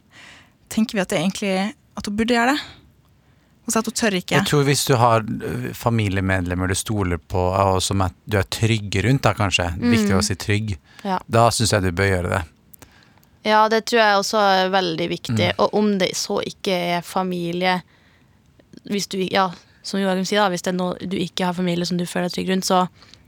tenker 0.70 0.94
vi 0.94 1.00
at 1.00 1.08
det 1.08 1.18
er 1.18 1.25
egentlig 1.28 1.75
at 1.97 2.06
hun 2.06 2.16
burde 2.16 2.35
gjøre 2.35 2.54
det? 2.54 2.61
Hun 3.68 3.75
sier 3.75 3.82
at 3.84 3.88
hun 3.90 3.96
tør 4.00 4.14
ikke. 4.16 4.32
Jeg 4.32 4.48
tror 4.48 4.62
hvis 4.64 4.82
du 4.88 4.94
har 4.96 5.25
familiemedlemmer 5.76 6.70
du 6.70 6.75
stoler 6.78 7.18
på, 7.20 7.42
og 7.52 7.82
som 7.84 8.00
er, 8.00 8.14
du 8.25 8.38
er 8.40 8.46
trygg 8.48 8.94
rundt, 9.04 9.20
da 9.26 9.34
kanskje, 9.37 9.66
viktig 9.82 10.14
å 10.16 10.22
si 10.25 10.37
trygg, 10.40 10.78
Ja. 11.04 11.18
da 11.28 11.50
syns 11.52 11.75
jeg 11.76 11.84
du 11.84 11.90
bør 11.92 12.08
gjøre 12.08 12.30
det. 12.32 12.40
Ja, 13.44 13.60
det 13.68 13.82
tror 13.90 14.00
jeg 14.00 14.16
også 14.22 14.40
er 14.40 14.70
veldig 14.72 15.08
viktig. 15.12 15.50
Mm. 15.52 15.60
Og 15.62 15.75
om 15.78 15.90
det 16.00 16.08
så 16.16 16.40
ikke 16.44 16.75
er 16.96 17.04
familie 17.06 17.82
Hvis 18.88 19.06
du, 19.12 19.18
ja, 19.20 19.50
som 19.82 20.00
Joakim 20.00 20.25
sier, 20.25 20.40
da, 20.40 20.48
hvis 20.48 20.62
det 20.64 20.70
er 20.72 20.78
noe 20.78 20.96
du 21.10 21.16
ikke 21.18 21.44
har 21.44 21.56
familie 21.56 21.84
som 21.84 21.98
du 21.98 22.06
føler 22.06 22.28
deg 22.30 22.38
trygg 22.38 22.50
rundt, 22.54 22.64
så 22.68 22.87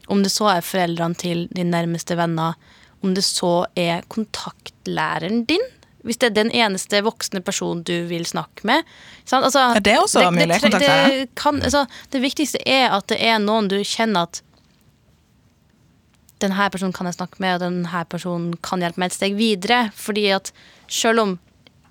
om 0.09 0.23
det 0.25 0.31
så 0.33 0.49
er 0.55 0.65
foreldrene 0.65 1.19
til 1.21 1.43
dine 1.53 1.71
nærmeste 1.75 2.17
venner, 2.17 2.55
om 3.05 3.13
det 3.17 3.25
så 3.27 3.67
er 3.77 4.07
kontaktlæreren 4.09 5.45
din 5.51 5.61
hvis 6.07 6.21
det 6.21 6.31
er 6.31 6.37
den 6.37 6.53
eneste 6.57 7.03
voksne 7.05 7.43
personen 7.45 7.83
du 7.87 8.07
vil 8.09 8.25
snakke 8.27 8.67
med. 8.69 8.87
sant? 9.25 9.45
Altså, 9.45 9.67
Er 9.77 9.85
det 9.85 9.99
også 9.99 10.31
mulig, 10.31 10.61
det? 10.63 10.81
Det, 10.81 11.29
kan, 11.37 11.63
altså, 11.63 11.85
det 12.13 12.23
viktigste 12.23 12.61
er 12.67 12.91
at 12.97 13.09
det 13.13 13.21
er 13.21 13.39
noen 13.43 13.69
du 13.69 13.79
kjenner 13.85 14.29
at 14.29 14.43
den 16.41 16.57
her 16.57 16.71
personen 16.73 16.95
kan 16.97 17.09
jeg 17.09 17.19
snakke 17.19 17.41
med, 17.43 17.59
og 17.59 17.61
den 17.67 17.87
her 17.93 18.05
personen 18.09 18.55
kan 18.65 18.81
hjelpe 18.81 19.03
meg 19.03 19.11
et 19.11 19.19
steg 19.19 19.37
videre. 19.37 19.81
Fordi 19.93 20.27
at 20.33 20.53
selv 20.89 21.25
om 21.25 21.39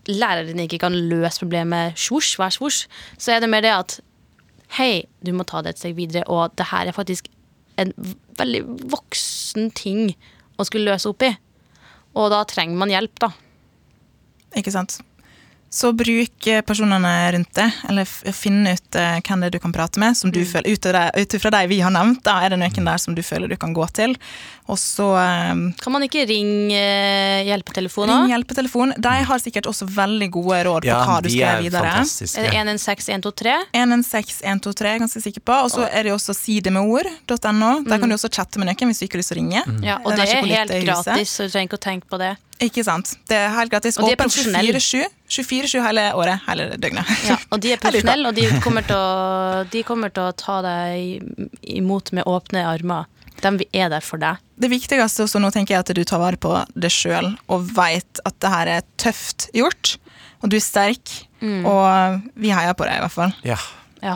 læreren 0.09 0.59
ikke 0.63 0.79
kan 0.81 0.95
løse 0.95 1.43
problemet 1.43 1.99
svosj, 1.99 2.37
vær 2.41 2.53
svosj, 2.55 2.87
så 3.21 3.35
er 3.35 3.43
det 3.43 3.51
mer 3.51 3.61
det 3.65 3.75
at 3.75 3.99
hei, 4.77 5.05
du 5.25 5.31
må 5.33 5.45
ta 5.49 5.61
det 5.65 5.75
et 5.75 5.81
steg 5.81 5.95
videre, 5.97 6.25
og 6.29 6.55
det 6.57 6.69
her 6.71 6.89
er 6.89 6.97
faktisk 6.97 7.29
en 7.79 7.93
veldig 8.39 8.63
voksen 8.91 9.69
ting 9.77 10.11
å 10.59 10.65
skulle 10.67 10.89
løse 10.91 11.09
opp 11.09 11.23
i. 11.25 11.31
Og 12.17 12.29
da 12.33 12.41
trenger 12.49 12.79
man 12.79 12.91
hjelp, 12.91 13.15
da. 13.21 13.31
Ikke 14.57 14.71
sant? 14.73 14.99
Så 15.69 15.91
bruk 15.93 16.47
eh, 16.49 16.63
personene 16.65 17.09
rundt 17.35 17.51
deg, 17.53 17.75
eller 17.91 18.07
finn 18.33 18.63
ut 18.65 18.95
eh, 18.97 19.19
hvem 19.21 19.43
det 19.43 19.49
er 19.51 19.53
du 19.53 19.59
kan 19.61 19.71
prate 19.75 19.99
med. 20.01 20.17
som 20.17 20.31
du 20.33 20.39
føler, 20.41 20.65
ut, 20.73 20.85
av 20.89 20.93
det- 21.13 21.21
ut 21.21 21.35
ifra 21.37 21.51
de 21.53 21.67
vi 21.69 21.77
har 21.85 21.91
nevnt, 21.93 22.23
da 22.25 22.39
er 22.41 22.49
det 22.49 22.57
noen 22.57 22.85
der 22.89 22.97
som 22.97 23.13
du 23.13 23.21
føler 23.21 23.47
du 23.47 23.55
kan 23.55 23.71
gå 23.77 23.85
til. 23.93 24.15
Og 24.65 24.77
så 24.81 25.11
eh, 25.21 25.53
Kan 25.77 25.93
man 25.93 26.01
ikke 26.01 26.25
ringe 26.25 26.73
hjelpetelefonen? 26.73 27.45
hjelpetelefoner? 27.45 28.23
ring 28.23 28.33
hjelpetelefon. 28.33 28.95
De 28.97 29.13
har 29.29 29.37
sikkert 29.45 29.69
også 29.69 29.85
veldig 29.93 30.31
gode 30.39 30.63
råd 30.65 30.89
på 30.89 30.97
hva 31.05 31.21
du 31.21 31.29
skal 31.29 31.37
gjøre 31.37 31.61
videre. 31.61 31.93
Er 31.93 32.49
det 32.49 32.57
116123? 32.57 33.55
116123 33.77 34.89
er 34.89 34.91
jeg 34.97 35.05
ganske 35.05 35.21
sikker 35.29 35.45
på. 35.45 35.53
Og 35.53 35.69
så 35.69 35.85
er 35.85 36.03
det 36.09 36.13
også 36.17 36.33
sidemedord.no. 36.33 37.71
Der 37.85 37.97
kan 38.01 38.09
du 38.09 38.15
også 38.17 38.33
chatte 38.33 38.57
med 38.57 38.71
noen 38.73 38.89
hvis 38.89 38.99
du 38.99 39.05
ikke 39.05 39.19
har 39.19 39.23
lyst 39.23 39.33
til 39.33 39.37
å 39.37 39.41
ringe. 39.43 39.63
Ja, 39.85 40.01
og 40.03 40.15
Det 40.17 40.25
er 40.25 40.41
det 40.41 40.49
er 40.49 40.53
helt 40.65 40.77
gratis, 40.89 41.29
så 41.37 41.45
du 41.45 41.53
trenger 41.53 41.69
ikke 41.69 41.77
å 41.81 41.85
tenke 41.91 42.09
på 42.09 42.17
det. 42.17 42.33
Ikke 42.59 42.83
sant? 42.83 43.13
Det 43.29 43.37
er 43.39 43.53
helt 43.55 43.71
gratis. 43.71 43.95
Og 43.99 44.03
de 44.09 44.11
er 44.13 44.17
Åpent 44.17 44.33
profesjonelle. 44.33 44.79
24-7 44.83 45.05
24-7 45.29 45.83
hele 45.85 46.03
året. 46.17 46.41
Hele 46.47 46.65
døgnet. 46.81 47.07
Ja, 47.29 47.37
og 47.53 47.61
de 47.63 47.71
er 47.75 47.79
profesjonelle, 47.83 48.31
og 48.31 48.35
de 48.35 48.49
kommer, 48.63 48.83
til 48.87 48.99
å, 48.99 49.63
de 49.71 49.83
kommer 49.87 50.11
til 50.15 50.27
å 50.27 50.33
ta 50.35 50.59
deg 50.65 51.49
imot 51.79 52.11
med 52.17 52.27
åpne 52.27 52.65
armer. 52.67 53.07
De 53.39 53.63
er 53.71 53.87
der 53.93 54.03
for 54.03 54.19
deg. 54.19 54.41
Det 54.59 54.67
viktigste 54.73 55.23
også 55.23 55.39
nå 55.39 55.47
tenker 55.55 55.77
jeg 55.77 55.85
at 55.85 55.93
du 55.95 56.03
tar 56.03 56.19
vare 56.19 56.35
på 56.35 56.51
deg 56.75 56.91
sjøl 56.91 57.31
og 57.47 57.69
veit 57.77 58.19
at 58.27 58.35
det 58.43 58.51
her 58.51 58.71
er 58.73 58.87
tøft 58.99 59.47
gjort. 59.55 59.95
Og 60.43 60.51
du 60.51 60.57
er 60.59 60.63
sterk, 60.63 61.13
og 61.39 62.27
vi 62.39 62.51
heier 62.51 62.75
på 62.75 62.83
deg 62.87 62.99
i 62.99 63.03
hvert 63.05 63.15
fall. 63.15 63.31
Ja. 63.47 63.55
Ja. 64.03 64.15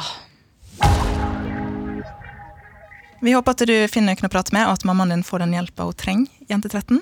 Vi 3.23 3.31
håper 3.31 3.55
at 3.55 3.63
du 3.67 3.75
finner 3.88 4.12
noen 4.17 4.27
å 4.27 4.31
prate 4.31 4.51
med, 4.55 4.67
og 4.67 4.75
at 4.75 4.83
mammaen 4.88 5.13
din 5.13 5.23
får 5.23 5.45
den 5.45 5.55
hjelpa 5.55 5.88
hun 5.88 5.95
trenger. 5.95 6.31
Jente 6.51 6.67
13. 6.71 7.00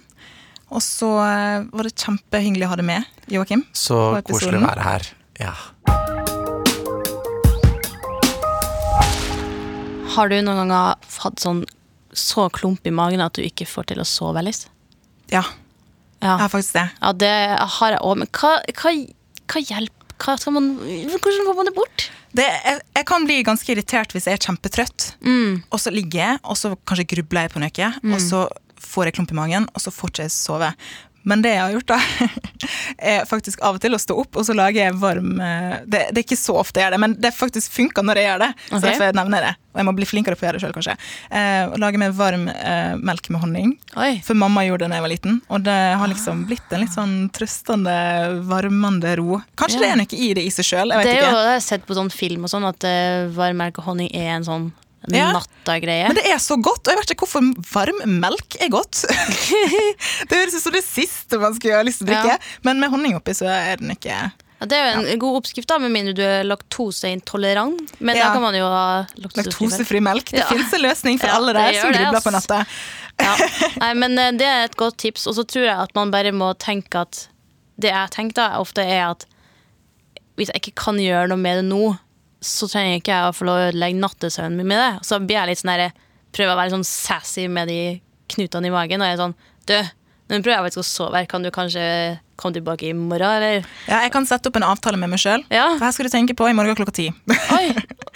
Og 0.71 0.79
så 0.83 1.09
eh, 1.19 1.65
var 1.71 1.87
det 1.87 1.95
kjempehyggelig 1.99 2.63
å 2.67 2.71
ha 2.71 2.77
deg 2.79 2.87
med, 2.87 3.07
Joakim. 3.31 3.65
Så 3.75 3.97
koselig 4.27 4.61
å 4.61 4.65
være 4.69 4.85
her. 4.85 5.09
Ja. 5.41 5.53
Har 10.15 10.27
du 10.31 10.35
noen 10.43 10.59
ganger 10.65 10.95
hatt 11.23 11.39
sånn 11.43 11.63
så 12.11 12.49
klump 12.51 12.87
i 12.87 12.91
magen 12.91 13.21
at 13.23 13.37
du 13.37 13.43
ikke 13.45 13.67
får 13.69 13.87
til 13.93 14.01
å 14.03 14.07
sove, 14.07 14.41
Alice? 14.43 14.67
Ja, 15.31 15.43
Ja, 16.21 16.35
jeg 16.35 16.41
har 16.43 16.49
faktisk 16.53 16.75
det. 16.75 16.83
ja 17.01 17.11
det 17.17 17.29
har 17.75 17.93
jeg 17.95 18.01
òg. 18.05 18.17
Men 18.21 18.27
hva, 18.35 18.51
hva 18.77 18.91
hva 19.51 19.61
hjelper? 19.65 19.97
Hva 20.21 20.35
skal 20.37 20.53
man, 20.53 20.67
hvordan 20.77 21.47
får 21.47 21.55
man 21.57 21.65
det 21.65 21.73
bort? 21.73 22.03
Det, 22.37 22.43
jeg, 22.45 22.81
jeg 22.93 23.05
kan 23.09 23.23
bli 23.25 23.39
ganske 23.43 23.71
irritert 23.73 24.11
hvis 24.13 24.27
jeg 24.29 24.37
er 24.37 24.43
kjempetrøtt, 24.45 25.07
Mm. 25.25 25.63
og 25.73 25.79
så 25.81 25.89
ligger 25.91 26.19
jeg, 26.21 26.39
og 26.45 26.55
så 26.59 26.75
kanskje 26.87 27.07
grubler 27.15 27.47
jeg 27.47 27.51
på 27.55 27.63
noe, 27.63 27.87
og 28.13 28.19
så 28.21 28.43
får 28.83 29.09
jeg 29.09 29.19
klump 29.19 29.31
i 29.31 29.39
magen, 29.39 29.69
og 29.71 29.83
så 29.83 29.93
får 29.93 30.13
ikke 30.13 30.27
jeg 30.27 30.35
sove. 30.35 30.73
Men 31.23 31.41
det 31.43 31.51
jeg 31.53 31.61
har 31.61 31.73
gjort, 31.75 31.91
da, 31.91 32.27
er 33.13 33.25
faktisk 33.29 33.61
av 33.61 33.77
og 33.77 33.81
til 33.83 33.93
å 33.93 33.99
stå 34.01 34.15
opp, 34.23 34.39
og 34.41 34.45
så 34.47 34.55
lager 34.57 34.87
jeg 34.87 34.95
varm 34.97 35.35
eh, 35.37 35.75
Det, 35.85 36.07
det 36.09 36.21
er 36.21 36.25
ikke 36.25 36.37
så 36.39 36.55
ofte 36.57 36.81
jeg 36.81 36.87
gjør 36.87 36.95
det, 36.95 37.01
men 37.03 37.13
det 37.21 37.33
faktisk 37.37 37.75
funker 37.75 38.05
når 38.05 38.21
jeg 38.21 38.29
gjør 38.29 38.41
det. 38.41 38.49
Okay. 38.63 38.73
Så 38.73 38.81
derfor 38.87 39.19
nevner 39.19 39.37
jeg 39.37 39.51
det. 39.51 39.53
Og 39.71 39.79
jeg 39.79 39.87
må 39.87 39.93
bli 39.95 40.07
flinkere 40.09 40.35
på 40.35 40.43
å 40.43 40.47
gjøre 40.47 40.57
det 40.57 40.63
sjøl, 40.65 40.73
kanskje. 40.75 40.97
Eh, 41.37 41.75
lage 41.79 42.01
meg 42.01 42.17
varm 42.17 42.49
eh, 42.51 42.97
melk 42.99 43.29
med 43.31 43.43
honning. 43.45 43.75
Oi. 44.01 44.11
For 44.25 44.37
mamma 44.37 44.65
gjorde 44.65 44.87
det 44.87 44.91
da 44.95 44.99
jeg 44.99 45.05
var 45.05 45.13
liten, 45.13 45.39
og 45.47 45.63
det 45.69 45.79
har 46.01 46.11
liksom 46.11 46.43
blitt 46.49 46.73
en 46.73 46.83
litt 46.83 46.97
sånn 46.97 47.15
trøstende, 47.37 47.95
varmende 48.49 49.13
ro. 49.21 49.39
Kanskje 49.61 49.85
det 49.85 49.91
er 49.93 50.01
noe 50.01 50.21
i 50.25 50.33
det 50.37 50.47
i 50.49 50.53
seg 50.57 50.71
sjøl, 50.73 50.95
jeg 50.95 51.05
Det 51.05 51.05
vet 51.05 51.13
er 51.13 51.21
jo, 51.21 51.29
ikke. 51.29 51.45
jeg 51.45 51.53
har 51.53 51.65
sett 51.69 51.85
på 51.87 52.01
sånn 52.01 52.11
film 52.13 52.49
og 52.49 52.51
sånn 52.51 52.65
at 52.67 52.87
uh, 52.89 53.29
varm 53.37 53.61
melk 53.61 53.77
og 53.79 53.91
honning 53.91 54.09
er 54.17 54.33
en 54.39 54.47
sånn 54.47 54.71
Ja. 55.09 55.31
natta-greie. 55.33 56.07
Men 56.11 56.15
det 56.19 56.27
er 56.29 56.37
så 56.37 56.55
godt, 56.61 56.85
og 56.85 56.93
jeg 56.93 56.99
vet 57.01 57.11
ikke 57.15 57.25
hvorfor 57.25 57.41
varm 57.73 58.03
melk 58.21 58.55
er 58.61 58.69
godt. 58.69 59.01
det 60.29 60.37
høres 60.37 60.53
ut 60.59 60.61
som 60.67 60.75
det 60.75 60.83
siste 60.85 61.39
man 61.41 61.55
skulle 61.57 61.79
ha 61.79 61.81
lyst 61.87 62.03
til 62.03 62.07
å 62.07 62.11
drikke, 62.13 62.35
Ja. 62.37 62.59
men 62.67 62.79
med 62.83 62.91
honning 62.93 63.15
oppi 63.17 63.33
så 63.33 63.49
er 63.49 63.77
den 63.81 63.89
ikke 63.95 64.13
Ja, 64.61 64.67
det 64.69 64.77
er 64.77 64.91
jo 64.93 65.07
en 65.09 65.19
god 65.23 65.39
oppskrift, 65.41 65.65
da, 65.71 65.79
med 65.81 65.89
mindre 65.89 66.13
du 66.13 66.21
er 66.21 66.43
laktoseintolerant. 66.45 67.95
Men 67.99 68.15
da 68.19 68.27
kan 68.29 68.43
man 68.43 68.53
jo 68.53 68.67
ha 68.69 69.07
laktosefri 69.17 69.41
melk. 69.41 69.57
laktosefri 69.57 70.01
melk. 70.05 70.29
Det 70.29 70.37
Ja. 70.43 70.49
finnes 70.51 70.73
en 70.77 70.81
løsning 70.85 71.17
for 71.19 71.33
alle 71.33 71.53
der 71.57 71.73
som 71.81 71.91
grubler 71.91 72.21
på 72.21 72.31
natta. 72.35 72.59
Ja. 73.17 73.33
Nei, 73.81 73.93
men 73.97 74.17
eh, 74.19 74.31
det 74.37 74.45
er 74.45 74.63
et 74.69 74.77
godt 74.77 74.97
tips. 75.01 75.25
Og 75.27 75.33
så 75.39 75.43
tror 75.49 75.65
jeg 75.65 75.73
at 75.87 75.95
man 75.97 76.11
bare 76.13 76.31
må 76.31 76.53
tenke 76.61 77.01
at 77.01 77.27
Det 77.81 77.89
jeg 77.89 78.11
tenker 78.13 78.35
da, 78.37 78.59
ofte 78.61 78.83
er 78.85 79.09
at 79.15 79.25
hvis 80.37 80.49
jeg 80.53 80.61
ikke 80.61 80.75
kan 80.85 80.97
gjøre 81.01 81.27
noe 81.31 81.37
med 81.41 81.57
det 81.57 81.65
nå, 81.65 81.97
så 82.41 82.67
trenger 82.71 82.97
ikke 82.99 83.13
jeg 83.13 83.29
å 83.29 83.33
få 83.37 83.45
lov 83.47 83.59
å 83.59 83.65
ødelegge 83.69 83.99
nattesøvnen 84.01 84.57
min 84.57 84.71
med 84.73 84.79
det. 84.81 84.91
Så 85.07 85.19
blir 85.21 85.37
jeg 85.37 85.51
litt 85.51 85.61
sånn 85.61 85.73
der, 85.75 85.91
prøver 86.33 86.53
å 86.55 86.59
være 86.59 86.73
sånn 86.73 86.85
sassy 86.87 87.47
med 87.51 87.69
de 87.69 87.79
knutene 88.33 88.69
i 88.69 88.73
magen. 88.73 89.01
Og 89.03 89.09
jeg 89.11 89.17
er 89.17 89.21
sånn 89.21 89.35
Du, 89.69 89.75
nå 90.31 90.39
prøver 90.41 90.55
jeg 90.57 90.65
faktisk 90.65 90.81
å 90.81 90.87
sove. 90.87 91.19
her. 91.21 91.27
Kan 91.29 91.43
du 91.45 91.51
kanskje 91.53 91.83
komme 92.41 92.55
tilbake 92.57 92.87
i 92.89 92.93
morgen, 92.97 93.29
eller? 93.37 93.65
Ja, 93.85 93.99
jeg 94.07 94.11
kan 94.15 94.25
sette 94.25 94.49
opp 94.49 94.55
en 94.57 94.65
avtale 94.65 94.97
med 94.97 95.11
meg 95.13 95.21
sjøl. 95.21 95.43
Ja. 95.53 95.67
Her 95.77 95.91
skal 95.93 96.07
du 96.09 96.13
tenke 96.15 96.33
på 96.33 96.47
i 96.49 96.55
morgen 96.57 96.73
klokka 96.79 96.95
ti. 96.97 97.09
Oi! 97.57 97.67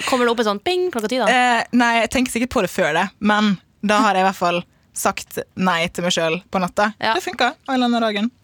Kommer 0.09 0.25
det 0.25 0.31
opp 0.33 0.41
et 0.41 0.47
sånn 0.49 0.61
ping 0.65 0.87
klokka 0.93 1.11
ti, 1.11 1.19
da? 1.21 1.27
eh, 1.29 1.61
nei, 1.77 1.91
jeg 2.01 2.09
tenker 2.15 2.33
sikkert 2.33 2.53
på 2.55 2.63
det 2.65 2.71
før 2.73 2.95
det, 2.97 3.05
men 3.21 3.53
da 3.85 3.99
har 4.01 4.17
jeg 4.17 4.25
i 4.25 4.27
hvert 4.31 4.39
fall 4.41 4.63
sagt 4.95 5.39
nei 5.59 5.87
til 5.93 6.03
meg 6.05 6.13
sjøl 6.15 6.35
på 6.51 6.57
natta. 6.63 6.85
Ja. 7.01 7.13
Det 7.17 7.23
funka. 7.25 7.47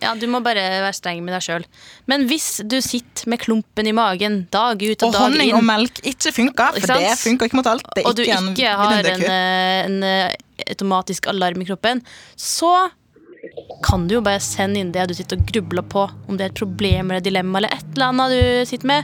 Ja, 0.03 0.11
Du 0.19 0.25
må 0.31 0.37
bare 0.43 0.63
være 0.83 0.95
streng 0.97 1.19
med 1.25 1.31
deg 1.35 1.43
sjøl. 1.45 1.63
Men 2.11 2.19
hvis 2.29 2.47
du 2.67 2.77
sitter 2.83 3.23
med 3.31 3.37
klumpen 3.43 3.85
i 3.87 3.95
magen 3.95 4.33
dag 4.53 4.75
ut 4.81 5.03
og, 5.03 5.07
Og 5.07 5.13
dag 5.13 5.15
inn 5.15 5.15
og 5.15 5.21
honning 5.25 5.51
og 5.57 5.63
melk 5.67 5.95
ikke 6.03 6.31
funka, 6.35 6.65
for 6.75 6.81
ikke 6.83 6.99
det 7.01 7.17
funker 7.23 7.43
ikke 7.49 7.59
mot 7.61 7.69
alt. 7.71 7.85
Det 7.95 8.01
er 8.03 8.07
og 8.09 8.13
du 8.17 8.21
ikke, 8.25 8.37
en 8.37 8.47
ikke 8.51 8.71
har 8.83 8.99
en, 9.15 9.23
eh, 9.27 9.79
en 9.87 9.97
eh, 10.07 10.29
automatisk 10.67 11.21
alarm 11.31 11.59
i 11.63 11.67
kroppen, 11.69 11.97
så 12.35 12.73
kan 13.83 14.07
du 14.07 14.13
jo 14.19 14.25
bare 14.25 14.39
sende 14.43 14.79
inn 14.79 14.91
det 14.93 15.07
du 15.09 15.13
sitter 15.17 15.35
og 15.39 15.45
grubler 15.49 15.85
på. 15.87 16.01
Om 16.27 16.33
det 16.37 16.43
er 16.45 16.51
et 16.53 16.61
problem 16.61 17.05
eller 17.09 17.21
et 17.23 17.29
dilemma 17.29 17.53
eller 17.61 17.73
et 17.73 17.87
eller 17.95 18.07
annet 18.11 18.27
du 18.35 18.41
sitter 18.69 18.87
med. 18.91 19.01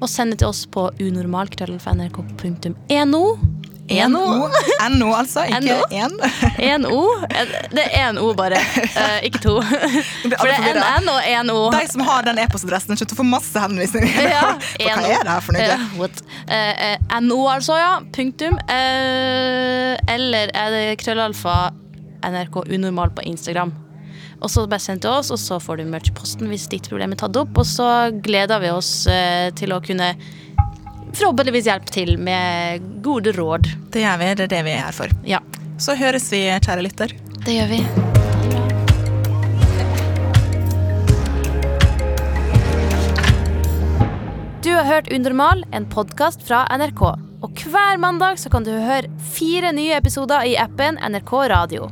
Og 0.00 0.08
send 0.08 0.28
det 0.32 0.38
til 0.40 0.50
oss 0.52 0.62
på 0.70 0.82
unormal.nrk.no. 1.02 3.24
NO, 3.90 4.48
NO 4.94 5.08
altså, 5.18 5.44
ikke 5.50 5.76
én. 5.90 6.14
Én 6.62 6.86
O. 6.86 7.02
Det 7.74 7.84
er 7.84 8.06
én 8.06 8.20
O, 8.22 8.30
bare. 8.38 8.60
Uh, 8.94 9.18
ikke 9.26 9.42
to. 9.42 9.56
For 10.38 10.46
det 10.46 10.54
er 10.54 10.78
en 10.78 11.04
N 11.04 11.10
og 11.10 11.26
én 11.26 11.52
O. 11.52 11.58
De 11.74 11.82
som 11.90 12.04
har 12.06 12.24
den 12.28 12.38
e-postadressen, 12.42 12.94
kommer 12.94 13.10
til 13.10 13.18
å 13.18 13.20
få 13.22 13.28
masse 13.28 13.66
henvisninger. 13.66 14.18
Ja, 14.30 14.54
hva 14.94 15.08
er 15.10 15.24
det 15.26 15.32
her 15.32 15.42
for 15.42 15.56
noe? 15.56 16.08
Uh, 16.46 16.54
eh, 16.54 17.18
NO, 17.24 17.40
altså, 17.50 17.76
ja. 17.80 17.92
Punktum. 18.14 18.56
Eh, 18.70 19.94
eller 20.14 20.52
er 20.54 20.74
det 20.74 20.84
krøllalfa 21.02 21.72
NRK 22.26 22.62
Unormal 22.70 23.12
på 23.16 23.24
Instagram. 23.26 23.72
Og 24.40 24.50
så 24.50 24.64
bare 24.68 24.80
send 24.80 25.02
til 25.04 25.12
oss, 25.12 25.30
og 25.34 25.40
så 25.40 25.58
får 25.60 25.80
du 25.80 25.88
merch 25.90 26.12
i 26.12 26.14
posten 26.16 26.48
hvis 26.48 26.68
ditt 26.72 26.88
problem 26.88 27.12
er 27.12 27.20
tatt 27.20 27.36
opp. 27.40 27.58
Og 27.60 27.66
så 27.68 27.88
gleder 28.24 28.62
vi 28.62 28.72
oss 28.72 28.92
eh, 29.10 29.50
til 29.56 29.74
å 29.76 29.82
kunne 29.84 30.14
forhåpentligvis 31.18 31.66
hjelp 31.70 31.90
til 31.90 32.14
med 32.18 32.86
gode 33.02 33.32
råd. 33.36 33.66
Det 33.90 34.04
gjør 34.04 34.20
vi, 34.22 34.30
det 34.38 34.46
er 34.48 34.54
det 34.54 34.62
vi 34.68 34.76
er 34.76 34.84
her 34.88 34.96
for. 34.96 35.16
Ja, 35.26 35.40
Så 35.80 35.94
høres 35.96 36.30
vi, 36.32 36.44
kjære 36.60 36.82
lytter. 36.84 37.14
det 37.46 37.54
gjør 37.56 37.70
vi. 37.72 37.84
Du 44.62 44.70
har 44.74 44.84
hørt 44.84 45.12
Undermal, 45.12 45.64
en 45.72 45.86
podkast 45.90 46.42
fra 46.48 46.64
NRK. 46.76 47.02
Og 47.40 47.62
hver 47.72 47.96
mandag 47.98 48.36
så 48.38 48.50
kan 48.52 48.64
du 48.66 48.70
høre 48.74 49.08
fire 49.32 49.72
nye 49.72 49.96
episoder 49.96 50.44
i 50.44 50.56
appen 50.60 50.98
NRK 51.00 51.32
Radio. 51.54 51.88